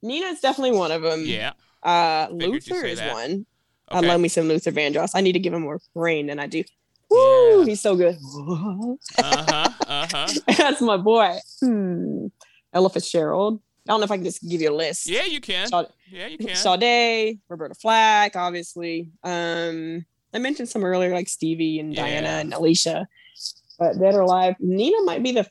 [0.00, 1.24] Nina's definitely one of them.
[1.24, 1.54] Yeah.
[1.82, 3.12] Uh, Luther is that.
[3.12, 3.46] one.
[3.90, 4.06] Okay.
[4.06, 5.10] I love me some Luther Vandross.
[5.14, 6.62] I need to give him more rain than I do.
[7.10, 7.64] Woo, Yeah.
[7.64, 8.16] he's so good.
[8.38, 9.68] Uh huh.
[9.88, 10.28] Uh huh.
[10.58, 11.36] That's my boy.
[11.60, 12.26] Hmm.
[12.72, 13.60] Ella Fitzgerald.
[13.88, 15.06] I don't know if I can just give you a list.
[15.08, 15.66] Yeah, you can.
[15.68, 16.54] Sa- Yeah, you can.
[16.54, 19.10] Sade, Roberta Flack, obviously.
[19.24, 22.38] Um, I mentioned some earlier, like Stevie and Diana Yeah.
[22.40, 23.08] and Alicia.
[23.78, 25.48] But dead or alive, Nina might be the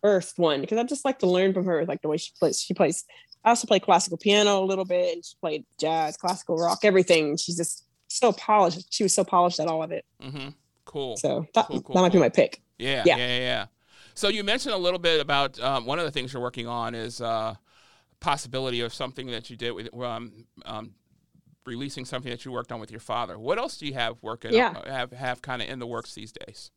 [0.00, 2.60] first one because I just like to learn from her, like the way she plays.
[2.62, 3.04] She plays.
[3.46, 7.36] I also play classical piano a little bit, and she played jazz, classical rock, everything.
[7.36, 8.92] She's just so polished.
[8.92, 10.04] She was so polished at all of it.
[10.20, 10.48] Mm-hmm.
[10.84, 11.16] Cool.
[11.16, 12.60] So that, Cool, cool, that might be my pick.
[12.78, 13.38] Yeah, yeah, Yeah.
[13.38, 13.66] yeah.
[14.14, 16.94] So you mentioned a little bit about um, one of the things you're working on
[16.94, 17.54] is uh,
[18.18, 20.94] possibility of something that you did with um, um,
[21.64, 23.38] releasing something that you worked on with your father.
[23.38, 24.54] What else do you have working?
[24.54, 24.74] Yeah.
[24.86, 26.70] have have kind of in the works these days?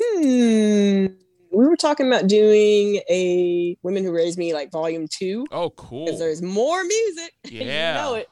[0.00, 1.06] Hmm.
[1.52, 6.04] We were talking about doing a Women Who Raised Me like volume two Oh, cool.
[6.04, 7.32] because there's more music.
[7.50, 7.62] Yeah.
[7.96, 8.28] you know it.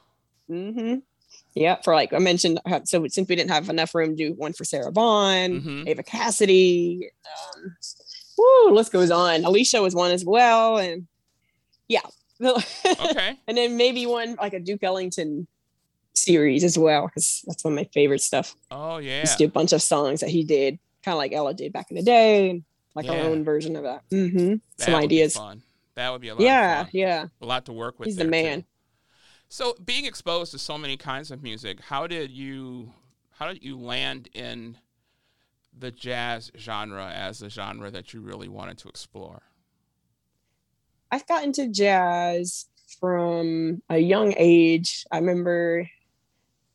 [0.49, 0.95] Mm-hmm.
[1.55, 4.33] Yeah, for like I mentioned, uh, so since we didn't have enough room to do
[4.35, 5.87] one for Sarah Vaughan, Mhm.
[5.89, 7.09] Eva Cassidy,
[7.55, 7.75] um,
[8.37, 9.43] woo, list goes on.
[9.43, 11.07] Alicia was one as well, and
[11.87, 12.01] yeah,
[12.41, 13.37] Okay.
[13.47, 15.47] and then maybe one like a Duke Ellington
[16.13, 18.55] series as well, because that's one of my favorite stuff.
[18.69, 19.21] Oh yeah.
[19.21, 21.89] Just do a bunch of songs that he did, kind of like Ella did back
[21.89, 22.63] in the day, and
[22.97, 23.13] like Yeah.
[23.23, 24.03] our own version of that.
[24.09, 24.55] Mm-hmm.
[24.77, 25.35] That Some would be ideas.
[25.37, 25.61] fun.
[25.95, 26.41] That would be a lot.
[26.41, 26.91] Yeah, Of fun.
[26.93, 27.27] yeah.
[27.41, 28.07] A lot to work with.
[28.07, 28.47] He's the there, too.
[28.49, 28.65] man.
[29.49, 32.91] So, being exposed to so many kinds of music, how did you
[33.31, 34.77] how did you land in
[35.77, 39.43] the jazz genre as a genre that you really wanted to explore?
[41.11, 42.65] I've got into jazz
[42.99, 45.05] from a young age.
[45.11, 45.87] I remember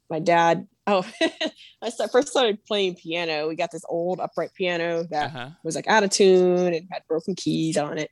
[0.09, 0.67] my dad.
[0.87, 1.07] Oh,
[1.83, 3.49] I first started playing piano.
[3.49, 5.51] We got this old upright piano that Uh-huh.
[5.63, 8.11] was like out of tune and had broken keys on it.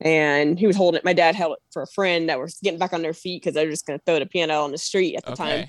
[0.00, 1.04] And he was holding it.
[1.04, 3.54] My dad held it for a friend that was getting back on their feet because
[3.54, 5.66] they were just going to throw the piano on the street at the time.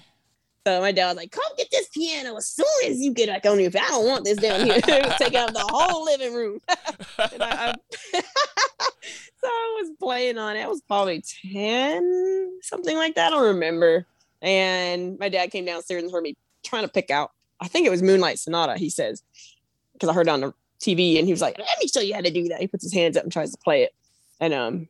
[0.68, 3.46] So my dad was like, "Come get this piano as soon as you get back
[3.52, 3.82] on your feet.
[3.82, 4.80] I don't want this down here.
[5.18, 6.60] Take out the whole living room."
[7.34, 7.74] and I, I
[8.14, 10.62] so I was playing on it.
[10.62, 13.28] I was probably ten, something like that.
[13.28, 14.06] I don't remember.
[14.42, 17.32] And my dad came downstairs and heard me trying to pick out.
[17.60, 18.78] I think it was Moonlight Sonata.
[18.78, 19.24] He says
[19.94, 22.14] because I heard it on the TV, and he was like, "Let me show you
[22.14, 23.94] how to do that." He puts his hands up and tries to play it,
[24.40, 24.88] and um.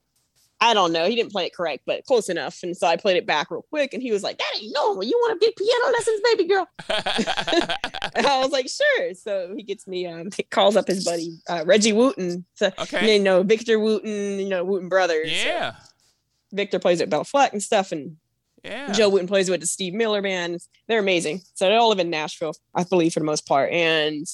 [0.64, 1.10] I don't know.
[1.10, 2.62] He didn't play it correct, but close enough.
[2.62, 5.04] And so I played it back real quick, and he was like, "That ain't normal.
[5.04, 6.68] You want to get piano lessons, baby girl?"
[8.14, 9.14] And I was like, sure.
[9.14, 12.46] So he gets me, um, he calls up his buddy, uh, Reggie Wooten.
[12.56, 13.18] So, okay.
[13.18, 15.32] you know, Victor Wooten, you know, Wooten Brothers.
[15.32, 15.76] So Yeah.
[16.52, 17.92] Victor plays at Béla Fleck and stuff.
[17.92, 18.18] And
[18.64, 18.92] Yeah.
[18.92, 20.60] Joe Wooten plays with the Steve Miller band.
[20.88, 21.42] They're amazing.
[21.56, 23.72] So they all live in Nashville, I believe, for the most part.
[23.72, 24.26] And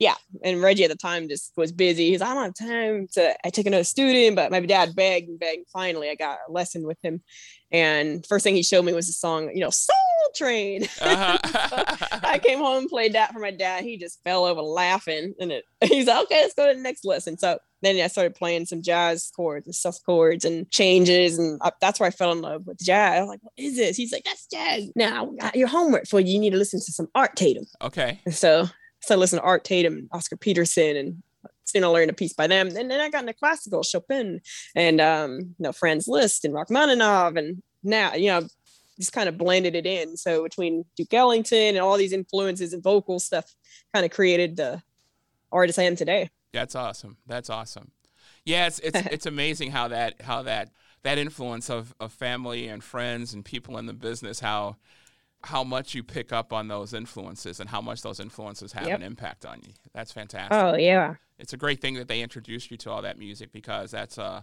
[0.00, 2.10] yeah, and Reggie at the time just was busy.
[2.10, 5.28] He's, like, I don't have time to I took another student, but my dad begged
[5.28, 5.68] and begged.
[5.70, 7.22] Finally, I got a lesson with him.
[7.70, 9.96] And first thing he showed me was the song, you know, Soul
[10.34, 10.84] Train.
[11.02, 11.38] Uh-huh.
[12.22, 13.84] I came home and played that for my dad.
[13.84, 17.04] He just fell over laughing, and it, he's like, "Okay, let's go to the next
[17.04, 21.60] lesson." So then I started playing some jazz chords and sus chords and changes, and
[21.62, 23.18] I, that's where I fell in love with jazz.
[23.18, 26.34] I was like, "What is this?" He's like, "That's jazz." Now, your homework for you.
[26.34, 27.64] You need to listen to some Art Tatum.
[27.82, 28.20] okay.
[28.24, 28.68] And so,
[29.02, 31.22] so I listened to Art Tatum, and Oscar Peterson, and
[31.64, 32.68] soon I learned a piece by them.
[32.68, 34.40] And then I got into classical, Chopin,
[34.74, 38.46] and um, you know, Franz Liszt and Rachmaninoff, and now you know,
[38.98, 40.16] just kind of blended it in.
[40.16, 43.54] So between Duke Ellington and all these influences and vocal stuff,
[43.94, 44.82] kind of created the
[45.50, 46.30] artist I am today.
[46.52, 47.16] That's awesome.
[47.26, 47.92] That's awesome.
[48.44, 50.70] Yeah, it's it's it's amazing how that how that
[51.02, 54.76] that influence of, of family and friends and people in the business how
[55.44, 58.98] how much you pick up on those influences and how much those influences have Yep.
[58.98, 59.72] an impact on you.
[59.94, 60.52] That's fantastic.
[60.52, 63.90] Oh yeah, It's a great thing that they introduced you to all that music because
[63.90, 64.42] that's uh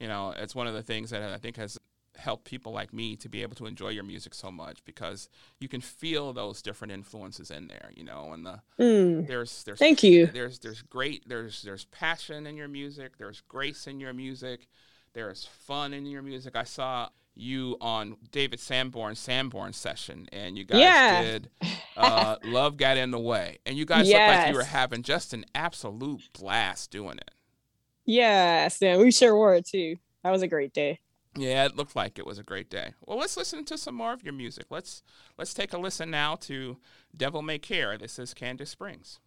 [0.00, 1.78] you know, it's one of the things that I think has
[2.16, 5.68] helped people like me to be able to enjoy your music so much because you
[5.68, 10.02] can feel those different influences in there, you know, and the Mm, there's there's thank
[10.02, 10.26] you.
[10.32, 14.66] there's there's great there's there's passion in your music there's grace in your music
[15.12, 20.64] there's fun in your music i saw you on david sanborn's sanborn session and you
[20.64, 21.22] guys Yeah.
[21.22, 21.50] did
[21.96, 25.32] uh, love got in the way and you guys looked like you were having just
[25.32, 27.30] an absolute blast doing it
[28.06, 29.96] Yes, yeah, we sure were too.
[30.22, 30.98] That was a great day.
[31.36, 34.12] Yeah it looked like it was a great day well let's listen to some more
[34.12, 35.02] of your music let's
[35.38, 36.76] let's take a listen now to
[37.16, 39.20] devil may care this is candace springs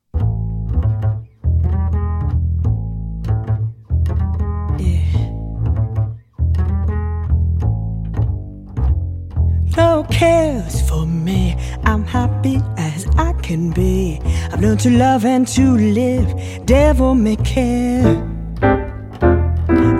[9.77, 11.55] No cares for me.
[11.83, 14.19] I'm happy as I can be.
[14.51, 16.65] I've learned to love and to live.
[16.65, 18.26] Devil may care.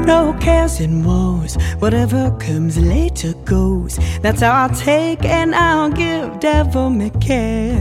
[0.08, 1.56] No cares and woes.
[1.80, 4.00] Whatever comes later goes.
[4.22, 6.40] That's how I'll take and I'll give.
[6.40, 7.76] Devil may care.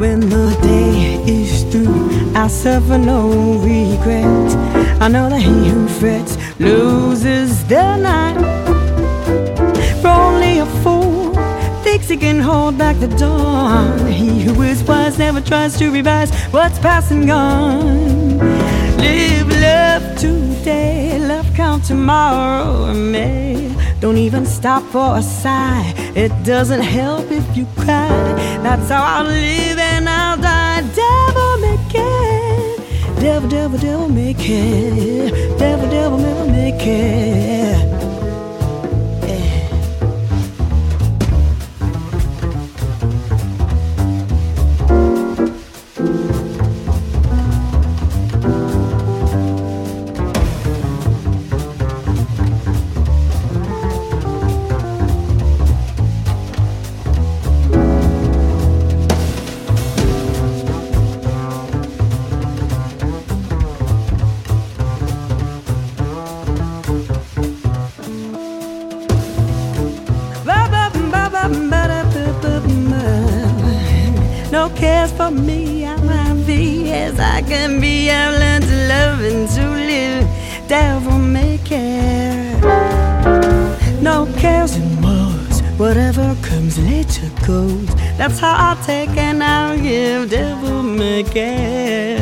[0.00, 3.28] When the day is through, I suffer no
[3.60, 4.50] regret.
[5.00, 8.40] I know that he who frets loses the night.
[10.02, 11.32] For only a fool
[11.84, 14.04] thinks he can hold back the dawn.
[14.08, 18.38] He who is wise never tries to revise what's past and gone.
[18.98, 20.18] Live love
[20.64, 23.70] day, love come tomorrow or May.
[24.00, 25.92] Don't even stop for a sigh.
[26.16, 28.08] It doesn't help if you cry.
[28.62, 30.80] That's how I'll live and I'll die.
[31.02, 38.03] Devil make it, Devil, devil, devil make it, Devil, devil, devil make it.
[75.24, 78.10] For me, I'm happy as I can be.
[78.10, 80.26] I've learned to love and to live.
[80.68, 82.60] Devil may care.
[84.02, 85.60] No cares and woes.
[85.78, 87.88] Whatever comes later goes.
[88.18, 90.30] That's how I take and I'll give.
[90.30, 92.18] Devil may care.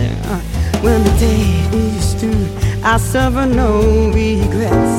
[0.85, 1.47] When the day
[1.87, 2.47] is through,
[2.85, 4.95] I suffer no regrets.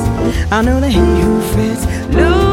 [0.52, 1.84] I know that he who frets
[2.14, 2.43] loses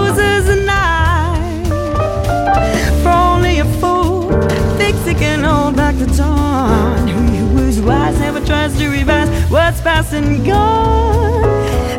[5.06, 7.08] he can hold back the dawn.
[7.08, 7.40] He
[7.70, 11.42] is wise never tries to revise what's past and gone.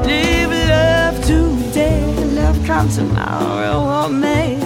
[0.07, 4.59] Live love today, love come tomorrow or may.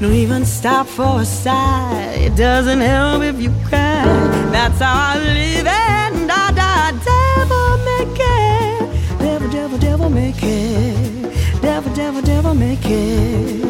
[0.00, 2.14] Don't even stop for a sigh.
[2.26, 4.04] It doesn't help if you cry.
[4.50, 6.92] That's how I live and I die.
[7.10, 8.60] Devil may care.
[9.18, 13.69] Devil, devil, devil make it, Devil, devil, devil may care.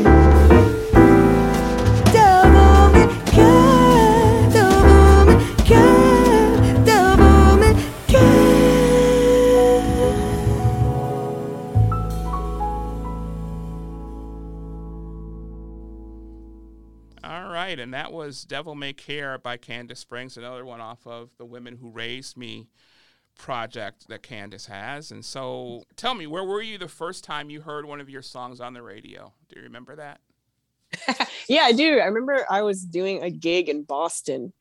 [18.30, 22.36] Was Devil May Care by Candace Springs, another one off of the Women Who Raised
[22.36, 22.68] Me
[23.36, 25.10] project that Candace has.
[25.10, 28.22] And so tell me, where were you the first time you heard one of your
[28.22, 29.32] songs on the radio?
[29.48, 30.20] Do you remember that?
[31.48, 31.98] yeah, I do.
[31.98, 34.52] I remember I was doing a gig in Boston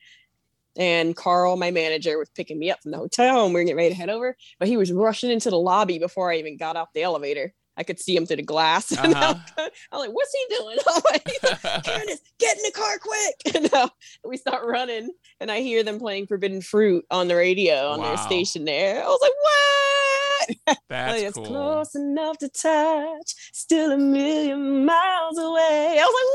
[0.76, 3.78] and Carl, my manager, was picking me up from the hotel and we were getting
[3.78, 6.76] ready to head over, but he was rushing into the lobby before I even got
[6.76, 7.54] off the elevator.
[7.80, 8.92] I could see him through the glass.
[8.98, 9.36] And Uh-huh.
[9.58, 10.78] I'm, I'm like, what's he doing?
[10.88, 13.36] I'm like, Candace, get in the car quick.
[13.56, 13.90] And uh,
[14.26, 15.10] we start running
[15.40, 19.02] and I hear them playing Forbidden Fruit on the radio on their station there.
[19.04, 20.78] I was like, what?
[20.90, 21.46] That's Like, it's cool.
[21.46, 25.98] close enough to touch, still a million miles away.
[26.00, 26.32] I was like,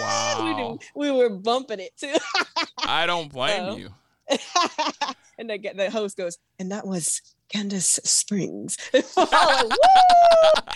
[0.00, 0.44] what?
[0.44, 0.78] We, Wow.
[0.94, 2.14] we were bumping it too.
[2.86, 3.76] I don't blame Oh.
[3.76, 3.88] you.
[5.38, 8.76] and the, the host goes, and that was Candace Springs.
[8.92, 9.24] Like, woo!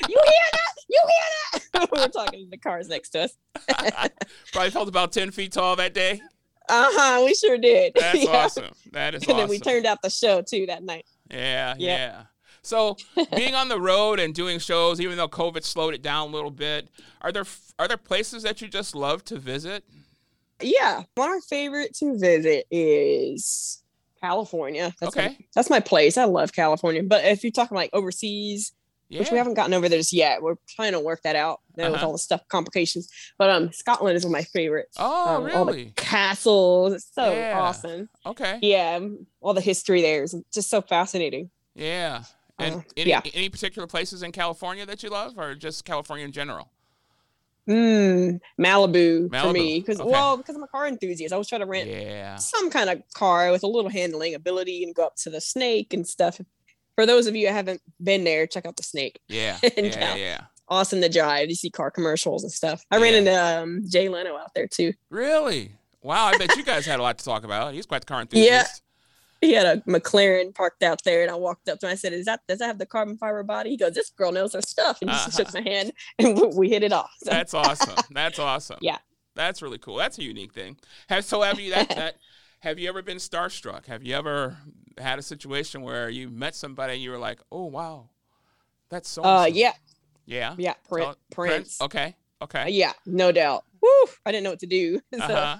[0.08, 0.72] You hear that?
[0.88, 1.90] You hear that?
[1.92, 3.36] we were talking in the cars next to us.
[4.52, 6.20] Probably felt about 10 feet tall that day.
[6.68, 7.22] Uh huh.
[7.24, 7.92] We sure did.
[7.94, 8.30] That's Yeah.
[8.30, 8.70] awesome.
[8.92, 11.04] That is And then we turned out the show too that night.
[11.30, 11.80] Yeah, Yep.
[11.80, 12.22] yeah.
[12.62, 12.96] So
[13.34, 16.50] being on the road and doing shows, even though COVID slowed it down a little
[16.52, 16.88] bit,
[17.20, 17.44] are there
[17.78, 19.84] are there places that you just love to visit?
[20.60, 21.02] Yeah.
[21.16, 23.81] One of our favorite to visit is
[24.22, 24.94] California.
[25.00, 25.46] That's my- Okay.
[25.54, 26.16] that's my place.
[26.16, 27.02] I love California.
[27.02, 28.72] But if you're talking like overseas,
[29.08, 29.18] Yeah.
[29.20, 31.82] which we haven't gotten over there just yet, we're trying to work that out you
[31.82, 32.06] know, with Uh-huh.
[32.06, 33.08] all the stuff complications.
[33.36, 34.96] But um, Scotland is one of my favorites.
[34.98, 36.94] Oh, Um, all the castles.
[36.94, 37.60] It's so Yeah.
[37.60, 38.08] awesome.
[38.24, 38.58] Okay.
[38.62, 41.50] Yeah, um, all the history there is just so fascinating.
[41.74, 42.24] Yeah.
[42.58, 43.20] And Uh, any yeah.
[43.34, 46.70] any particular places in California that you love, or just California in general?
[47.68, 50.10] Mm, Malibu, for me because okay.
[50.10, 51.32] well, because I'm a car enthusiast.
[51.32, 52.36] I was trying to rent Yeah.
[52.36, 55.92] some kind of car with a little handling ability and go up to the snake
[55.94, 56.40] and stuff.
[56.96, 59.20] For those of you who haven't been there, check out the snake.
[59.28, 59.58] Yeah.
[59.76, 60.14] Yeah.
[60.16, 60.40] Yeah.
[60.68, 61.48] Awesome to drive.
[61.48, 62.84] You see car commercials and stuff.
[62.90, 64.92] I ran into um, Jay Leno out there too.
[65.10, 65.72] Really?
[66.02, 66.26] Wow.
[66.26, 67.74] I bet you guys had a lot to talk about.
[67.74, 68.60] He's quite the car Yeah.
[68.60, 68.81] enthusiast.
[69.42, 71.92] He had a McLaren parked out there, and I walked up to him.
[71.92, 74.32] I said, "Is that does that have the carbon fiber body?" He goes, "This girl
[74.32, 77.10] knows her stuff," and he just shook my hand, and we- hit it off.
[77.22, 77.96] So, That's awesome.
[78.10, 78.78] That's awesome.
[78.80, 78.98] Yeah.
[79.34, 79.96] That's really cool.
[79.96, 80.76] That's a unique thing.
[81.08, 82.16] Have so have you that that
[82.60, 83.86] have you ever been starstruck?
[83.86, 84.56] Have you ever
[84.98, 88.10] had a situation where you met somebody and you were like, "Oh wow,
[88.90, 89.72] that's so." uh, yeah,
[90.26, 90.54] Yeah.
[90.56, 91.80] yeah, Prin- Tell- Prince.
[91.82, 92.14] Okay.
[92.40, 92.70] Uh, Okay.
[92.70, 93.64] yeah, no doubt.
[93.80, 93.88] Woo!
[94.26, 95.00] I didn't know what to do.
[95.14, 95.58] So, Uh-huh.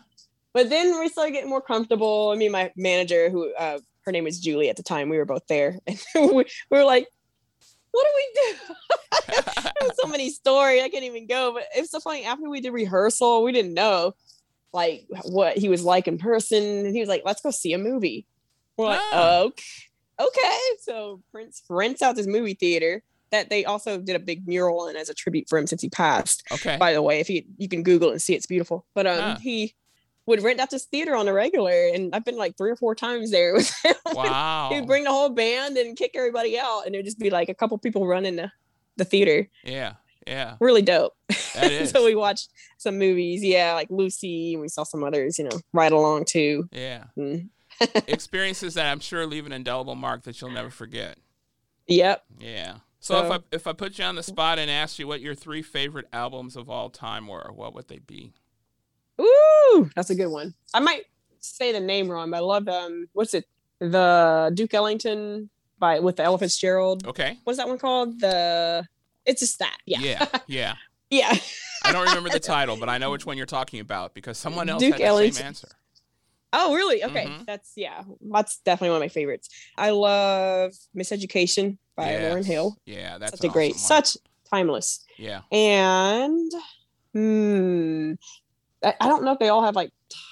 [0.55, 2.30] But then we started getting more comfortable.
[2.30, 5.24] I mean, my manager, who uh, her name was Julie at the time, we were
[5.24, 7.07] both there, and we, we were like,
[7.90, 8.74] "What do we do?"
[10.03, 11.53] So many stories I can't even go.
[11.55, 12.24] But it's so funny.
[12.24, 14.14] After we did rehearsal, we didn't know
[14.72, 17.78] like what he was like in person, and he was like, "Let's go see a
[17.78, 18.26] movie."
[18.76, 19.40] We're like, Ah.
[19.42, 19.62] "Okay,
[20.20, 24.86] okay." So Prince rents out this movie theater that they also did a big mural
[24.88, 26.76] in as a tribute for him since he passed Okay.
[26.76, 29.38] by the way if you you can google and see it's beautiful but um Ah.
[29.40, 29.74] he
[30.27, 32.95] would rent out this theater on a regular, and I've been like three or four
[32.95, 33.95] times there with him.
[34.12, 34.70] Wow.
[34.73, 37.55] He'd bring the whole band and kick everybody out, and it'd just be like a
[37.55, 38.51] couple people running the,
[38.97, 39.49] the theater.
[39.64, 39.95] yeah.
[40.25, 40.55] Yeah.
[40.61, 41.14] Really dope.
[41.55, 41.91] That is.
[41.91, 45.59] so we watched some movies, yeah, like Lucy, and we saw some others, you know,
[45.73, 46.68] right along too.
[46.70, 47.07] yeah.
[47.18, 47.49] Mm.
[48.07, 51.18] Experiences that I'm sure leave an indelible mark that you'll never forget.
[51.89, 52.25] Yep.
[52.39, 52.77] Yeah.
[53.01, 55.35] So, if I if I put you on the spot and asked you what your
[55.35, 58.33] three favorite albums of all time were, what would they be?
[59.20, 60.54] Ooh, that's a good one.
[60.74, 61.04] I might
[61.40, 63.46] say the name wrong, but I love um, what's it?
[63.80, 67.06] The Duke Ellington by with the Ella Fitzgerald.
[67.06, 67.38] Okay.
[67.44, 68.20] What's that one called?
[68.20, 68.86] The
[69.26, 69.76] it's just that.
[69.86, 69.98] Yeah.
[70.00, 70.26] Yeah.
[70.46, 70.74] Yeah.
[71.10, 71.36] Yeah.
[71.84, 74.70] I don't remember the title, but I know which one you're talking about because someone
[74.70, 75.34] else Duke had the Ellington.
[75.34, 75.68] same answer.
[76.54, 77.04] Oh, really?
[77.04, 77.26] Okay.
[77.26, 77.44] Mhm.
[77.44, 78.02] That's yeah.
[78.22, 79.50] That's definitely one of my favorites.
[79.76, 82.78] I love Miseducation by Lauryn Hill.
[82.86, 83.78] Yeah, that's such a an great, one.
[83.78, 84.16] such
[84.50, 85.04] timeless.
[85.18, 85.42] Yeah.
[85.52, 86.50] And
[87.12, 88.12] hmm,
[88.85, 89.91] I, I don't know if they all have like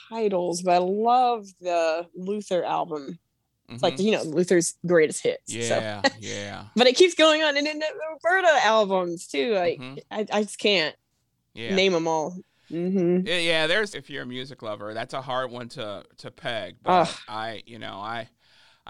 [0.09, 3.19] titles, but I love the Luther album.
[3.69, 4.05] It's like Mhm.
[4.05, 5.53] you know Luther's greatest hits.
[5.53, 5.57] So.
[5.57, 9.55] yeah, yeah, But it keeps going on, and then the Roberta albums too.
[9.55, 9.99] Like Mhm.
[10.11, 10.97] I, I just can't
[11.55, 11.75] yeah.
[11.77, 12.37] name them all.
[12.69, 16.31] hmm Yeah, yeah, there's if you're a music lover, that's a hard one to to
[16.31, 16.77] peg.
[16.83, 17.17] But Ugh.
[17.29, 18.29] I, you know, I,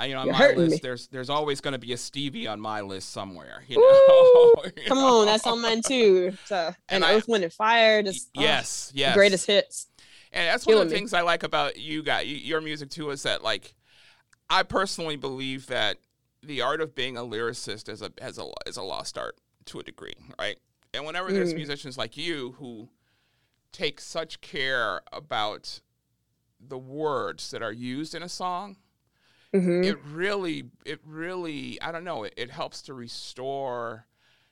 [0.01, 0.81] I, you know, on You're my list, me.
[0.83, 3.63] there's there's always going to be a Stevie on my list somewhere.
[3.69, 5.21] You know, You Come know?
[5.21, 6.33] on, that's on mine too.
[6.47, 8.03] So, And and I- Earth, Wind, and Fire.
[8.03, 9.15] Just ugh, Yes, yes.
[9.15, 9.87] greatest hits.
[10.33, 10.99] And that's one of killing the me.
[11.01, 13.75] things I like about you got your music too is that like
[14.49, 15.99] I personally believe that
[16.43, 19.37] the art of being a lyricist is a has a is a lost art
[19.67, 20.59] to a degree, right?
[20.95, 21.57] And whenever there's Mm.
[21.57, 22.89] musicians like you who
[23.73, 25.81] take such care about
[26.61, 28.77] the words that are used in a song,
[29.53, 34.07] hmm it really it really I don't know, it, it helps to restore,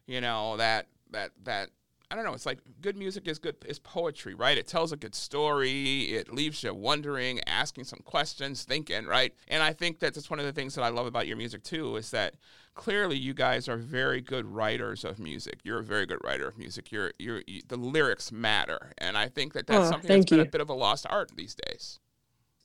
[0.07, 1.71] you know, that that that
[2.11, 2.33] I don't know.
[2.33, 4.57] It's like good music is good is poetry, right?
[4.57, 6.05] It tells a good story.
[6.05, 9.35] It leaves you wondering, asking some questions, thinking, right?
[9.49, 11.63] And I think that that's one of the things that I love about your music
[11.63, 12.35] too is that
[12.75, 15.59] clearly you guys are very good writers of music.
[15.65, 16.91] You're a very good writer of music.
[16.91, 20.31] You're you're you, the lyrics matter, and I think that that's Oh, something that's thank
[20.31, 21.99] been a bit of a lost art these days.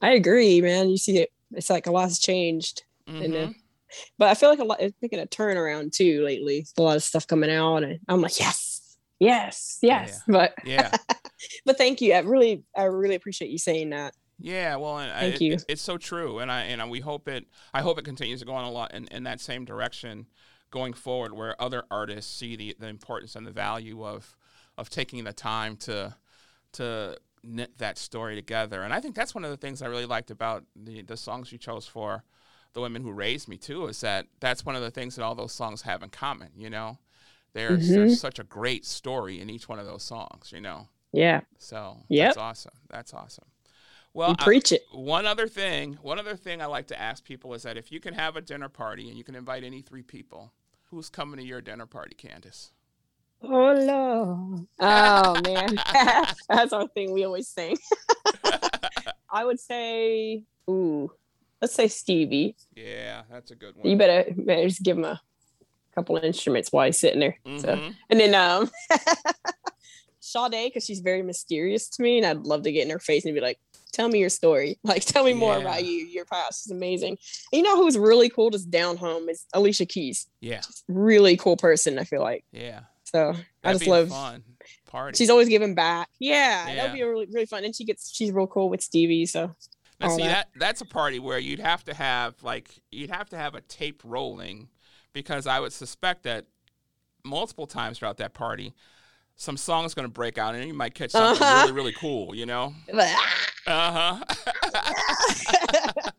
[0.02, 0.90] I agree, man.
[0.90, 1.32] You see it.
[1.56, 2.84] It's like a lot's changed.
[3.08, 3.49] And, uh,
[4.18, 6.66] but I feel like a lot it's making a turnaround too lately.
[6.78, 10.22] A lot of stuff coming out, and I'm like, yes, yes, yes.
[10.28, 10.95] But Yeah.
[11.66, 12.14] but thank you.
[12.14, 14.16] I really I really appreciate you saying that.
[14.39, 15.54] Yeah, well, and I- Thank it- you.
[15.54, 17.45] It's, it's so true, and I and I- we hope it.
[17.74, 20.26] I hope it continues to go on a lot in, in that same direction
[20.72, 24.36] going forward, where other artists see the, the importance and the value of
[24.78, 26.16] of taking the time to
[26.74, 28.84] to knit that story together.
[28.84, 31.52] And I think that's one of the things I really liked about the the songs
[31.52, 32.24] you chose for
[32.74, 35.36] the women who raised me too, is that that's one of the things that all
[35.36, 36.50] those songs have in common.
[36.56, 36.98] You know,
[37.54, 37.94] there's Mhm.
[37.96, 40.52] there's such a great story in each one of those songs.
[40.52, 40.88] You know.
[41.12, 42.30] Yeah, So Yep.
[42.30, 42.74] that's awesome.
[42.89, 43.46] That's awesome.
[44.14, 44.84] Well, you I- preach it.
[44.91, 48.00] one other thing, one other thing I like to ask people is that if you
[48.00, 50.54] can have a dinner party and you can invite any three people,
[50.89, 52.72] who's coming to your dinner party, Candace?
[53.44, 54.68] Oh Lord.
[54.80, 55.76] Oh man.
[56.50, 57.78] That's our thing we always sing.
[59.32, 61.12] I would say, ooh,
[61.62, 62.56] let's say Stevie.
[62.76, 63.89] yeah, that's a good one.
[63.89, 65.20] You better, better just give him a
[65.96, 67.38] couple of instruments while he's sitting there.
[67.58, 67.96] So Mhm.
[68.10, 68.70] and then um
[70.20, 73.26] Sade, because she's very mysterious to me, and I'd love to get in her face
[73.26, 73.60] and be like,
[73.91, 74.80] tell me your story.
[74.84, 75.62] Like tell me more Yeah.
[75.62, 76.64] about you, your past.
[76.64, 77.18] She's amazing.
[77.52, 80.28] And you know who's really cool just down home is Alicia Keys.
[80.41, 82.46] Yeah, Really cool person, I feel like.
[82.52, 82.82] yeah.
[83.14, 84.43] So I That'd just be love fun
[84.88, 85.18] party.
[85.18, 86.09] she's always giving back.
[86.20, 86.76] Yeah, Yeah.
[86.76, 87.64] that'd be really really fun.
[87.64, 89.26] And she gets she's real cool with Stevie.
[89.28, 89.55] So
[89.99, 90.47] now, see that.
[90.53, 93.61] that that's a party where you'd have to have like you'd have to have a
[93.61, 94.70] tape rolling,
[95.14, 96.45] because I would suspect that
[97.24, 98.74] multiple times throughout that party,
[99.36, 101.61] some song's going to break out and you might catch something Uh-huh.
[101.61, 102.34] really really cool.
[102.36, 102.74] You know?
[103.66, 104.26] Uh huh.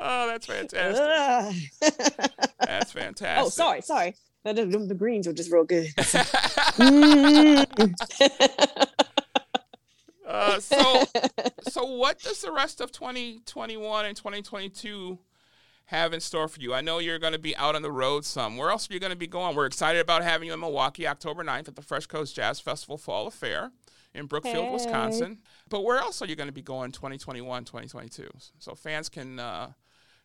[0.00, 1.70] oh, that's fantastic.
[2.60, 3.44] That's fantastic.
[3.46, 4.16] oh, sorry, sorry.
[4.44, 5.88] The, greens were just real good.
[10.26, 11.04] uh, so,
[11.68, 15.18] so what does the rest of 2021 and 2022
[15.86, 16.72] have in store for you?
[16.72, 18.56] I know you're going to be out on the road some.
[18.56, 19.54] Where else are you going to be going?
[19.54, 22.96] We're excited about having you in Milwaukee October 9th at the Fresh Coast Jazz Festival
[22.96, 23.72] Fall Affair
[24.14, 24.72] in Brookfield, Hey.
[24.72, 25.38] Wisconsin.
[25.68, 28.28] But where else are you going to be going 2021, 2022?
[28.58, 29.72] So fans can uh,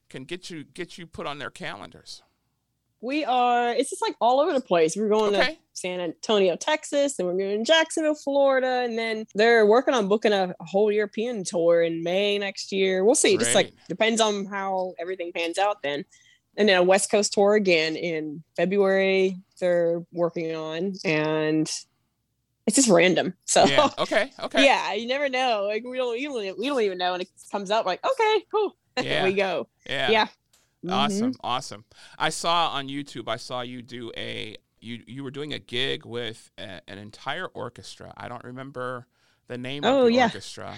[0.09, 2.21] can get you get you put on their calendars.
[3.03, 3.73] We are.
[3.73, 4.95] It's just like all over the place.
[4.95, 5.53] We're going Okay.
[5.55, 10.07] to San Antonio, Texas, and we're going to Jacksonville, Florida, and then they're working on
[10.07, 13.03] booking a, whole European tour in May next year.
[13.03, 13.37] We'll see.
[13.37, 16.05] Just like depends on how everything pans out then.
[16.55, 19.37] And then a West Coast tour again in February.
[19.59, 21.69] They're working on and
[22.65, 23.33] it's just random.
[23.45, 23.89] So Yeah.
[23.99, 24.31] Okay.
[24.39, 24.63] Okay.
[24.63, 25.65] yeah, you never know.
[25.67, 28.45] Like we don't, we don't, we don't even know, and it comes up like, okay,
[28.51, 29.23] cool, Yeah.
[29.25, 29.67] we go.
[29.89, 30.11] Yeah.
[30.11, 30.27] Yeah.
[30.89, 31.37] Awesome, Mhm.
[31.43, 31.85] awesome.
[32.17, 33.27] I saw on YouTube.
[33.27, 37.47] I saw you do a you you were doing a gig with a, an entire
[37.47, 38.13] orchestra.
[38.17, 39.07] I don't remember
[39.47, 40.23] the name Oh, of the yeah.
[40.25, 40.75] orchestra.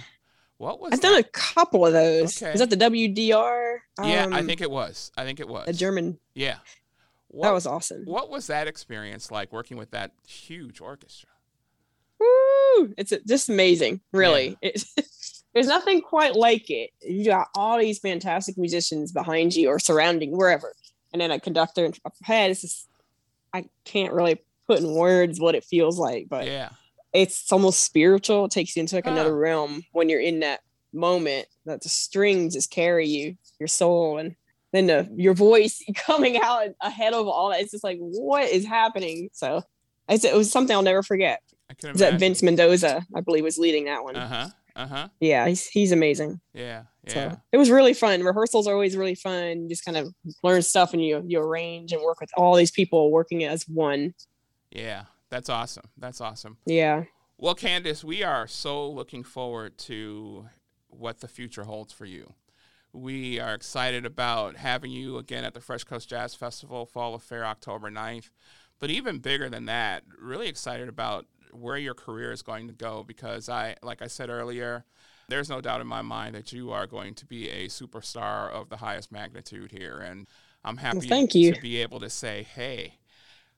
[0.57, 2.41] What was I've done a couple of those.
[2.41, 2.53] Okay.
[2.53, 3.79] Is that the WDR?
[4.03, 5.11] yeah, I Um, think it was.
[5.17, 5.67] I think it was.
[5.67, 6.19] a German.
[6.33, 6.59] yeah.
[7.27, 8.05] What, That was awesome.
[8.05, 11.29] What was that experience like working with that huge orchestra?
[12.19, 12.93] Woo!
[12.97, 14.57] It's just amazing, really.
[14.61, 14.85] It's,
[15.55, 16.91] there's nothing quite like it.
[17.01, 20.73] You got all these fantastic musicians behind you or surrounding wherever,
[21.13, 22.51] and then a conductor up ahead.
[22.51, 22.87] It's just
[23.53, 26.69] I can't really put in words what it feels like, but yeah.
[27.13, 28.45] it's almost spiritual.
[28.45, 29.11] It takes you into like Huh.
[29.11, 30.59] another realm when you're in that
[30.91, 34.35] moment that the strings just carry you, your soul, and
[34.73, 37.61] then the, your voice coming out ahead of all that.
[37.61, 39.29] It's just like, what is happening?
[39.31, 39.63] So
[40.09, 41.41] it's, it was something I'll never forget.
[41.69, 42.19] I that.
[42.19, 44.17] Vince Mendoza, I believe, was leading that one.
[44.17, 44.81] Uh huh.
[44.83, 45.07] Uh huh.
[45.19, 46.39] Yeah, he's he's amazing.
[46.53, 46.83] Yeah.
[47.07, 47.35] So Yeah.
[47.51, 48.23] it was really fun.
[48.23, 49.63] Rehearsals are always really fun.
[49.63, 50.13] You just kind of
[50.43, 54.13] learn stuff and you you arrange and work with all these people working as one.
[54.71, 55.03] Yeah.
[55.29, 55.85] That's awesome.
[55.97, 56.57] That's awesome.
[56.65, 57.05] Yeah.
[57.37, 60.47] Well, Candace, we are so looking forward to
[60.87, 62.33] what the future holds for you.
[62.93, 67.43] We are excited about having you again at the Fresh Coast Jazz Festival Fall Affair
[67.45, 68.29] October 9th.
[68.79, 71.25] But even bigger than that, really excited about
[71.57, 74.85] where your career is going to go because I like I said earlier,
[75.29, 78.69] there's no doubt in my mind that you are going to be a superstar of
[78.69, 80.27] the highest magnitude here and
[80.63, 81.53] I'm happy thank you.
[81.53, 82.95] to be able to say, "Hey,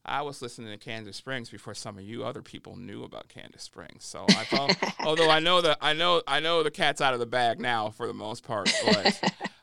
[0.08, 3.64] I was listening to Candace Springs before some of you other people knew about Candace
[3.64, 4.06] Springs.
[4.06, 7.20] So I felt, although I know that I know I know the cat's out of
[7.20, 8.98] the bag now for the most part, but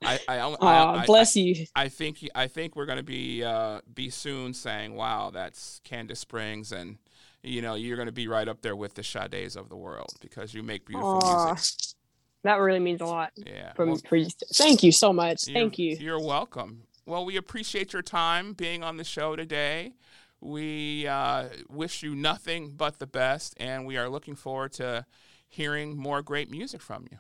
[0.05, 1.66] I I, I, Aw, I, bless you.
[1.74, 6.72] I think I think we're gonna be uh, be soon saying, "Wow, that's Candace Springs,"
[6.72, 6.99] and
[7.45, 10.55] you know you're gonna be right up there with the Sade's of the world because
[10.55, 11.95] you make beautiful Aw, music.
[12.42, 13.32] that really means a lot.
[13.36, 13.72] Yeah.
[13.74, 14.18] From well, for.
[14.55, 15.45] Thank you so much.
[15.45, 15.97] Thank you.
[15.97, 16.82] You're welcome.
[17.07, 19.92] Well, we appreciate your time being on the show today.
[20.40, 25.07] We uh, wish you nothing but the best, and we are looking forward to
[25.49, 27.18] hearing more great music from you.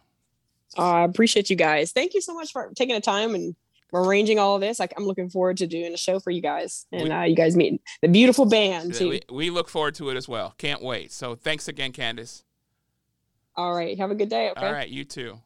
[0.76, 1.92] Uh, I appreciate you guys.
[1.92, 3.54] Thank you so much for taking the time and
[3.94, 4.78] arranging all of this.
[4.78, 7.36] Like I'm looking forward to doing a show for you guys and We- uh, you
[7.36, 9.08] guys meet the beautiful band too.
[9.10, 10.54] We, we look forward to it as well.
[10.58, 11.12] Can't wait.
[11.12, 12.44] So thanks again, Candace.
[13.56, 13.96] all right.
[13.98, 14.50] Have a good day.
[14.50, 14.66] Okay.
[14.66, 15.38] All right, you too.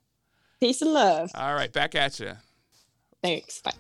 [0.61, 1.31] Peace and love.
[1.35, 2.33] All right, back at you.
[3.23, 3.61] Thanks.
[3.63, 3.73] Bye.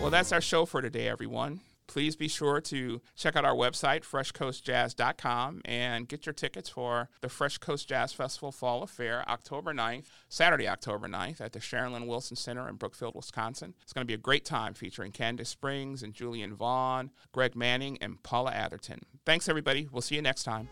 [0.00, 1.60] Well, that's our show for today, everyone.
[1.92, 7.28] Please be sure to check out our website, freshcoastjazz.com, and get your tickets for the
[7.28, 12.06] Fresh Coast Jazz Festival Fall Affair, October 9th, Saturday, October 9th, at the Sharon Lynne
[12.06, 13.74] Wilson Center in Brookfield, Wisconsin.
[13.82, 17.98] It's going to be a great time featuring Candace Springs and Julian Vaughn, Greg Manning,
[18.00, 19.00] and Paula Atherton.
[19.26, 19.86] Thanks, everybody.
[19.92, 20.70] We'll see you next time.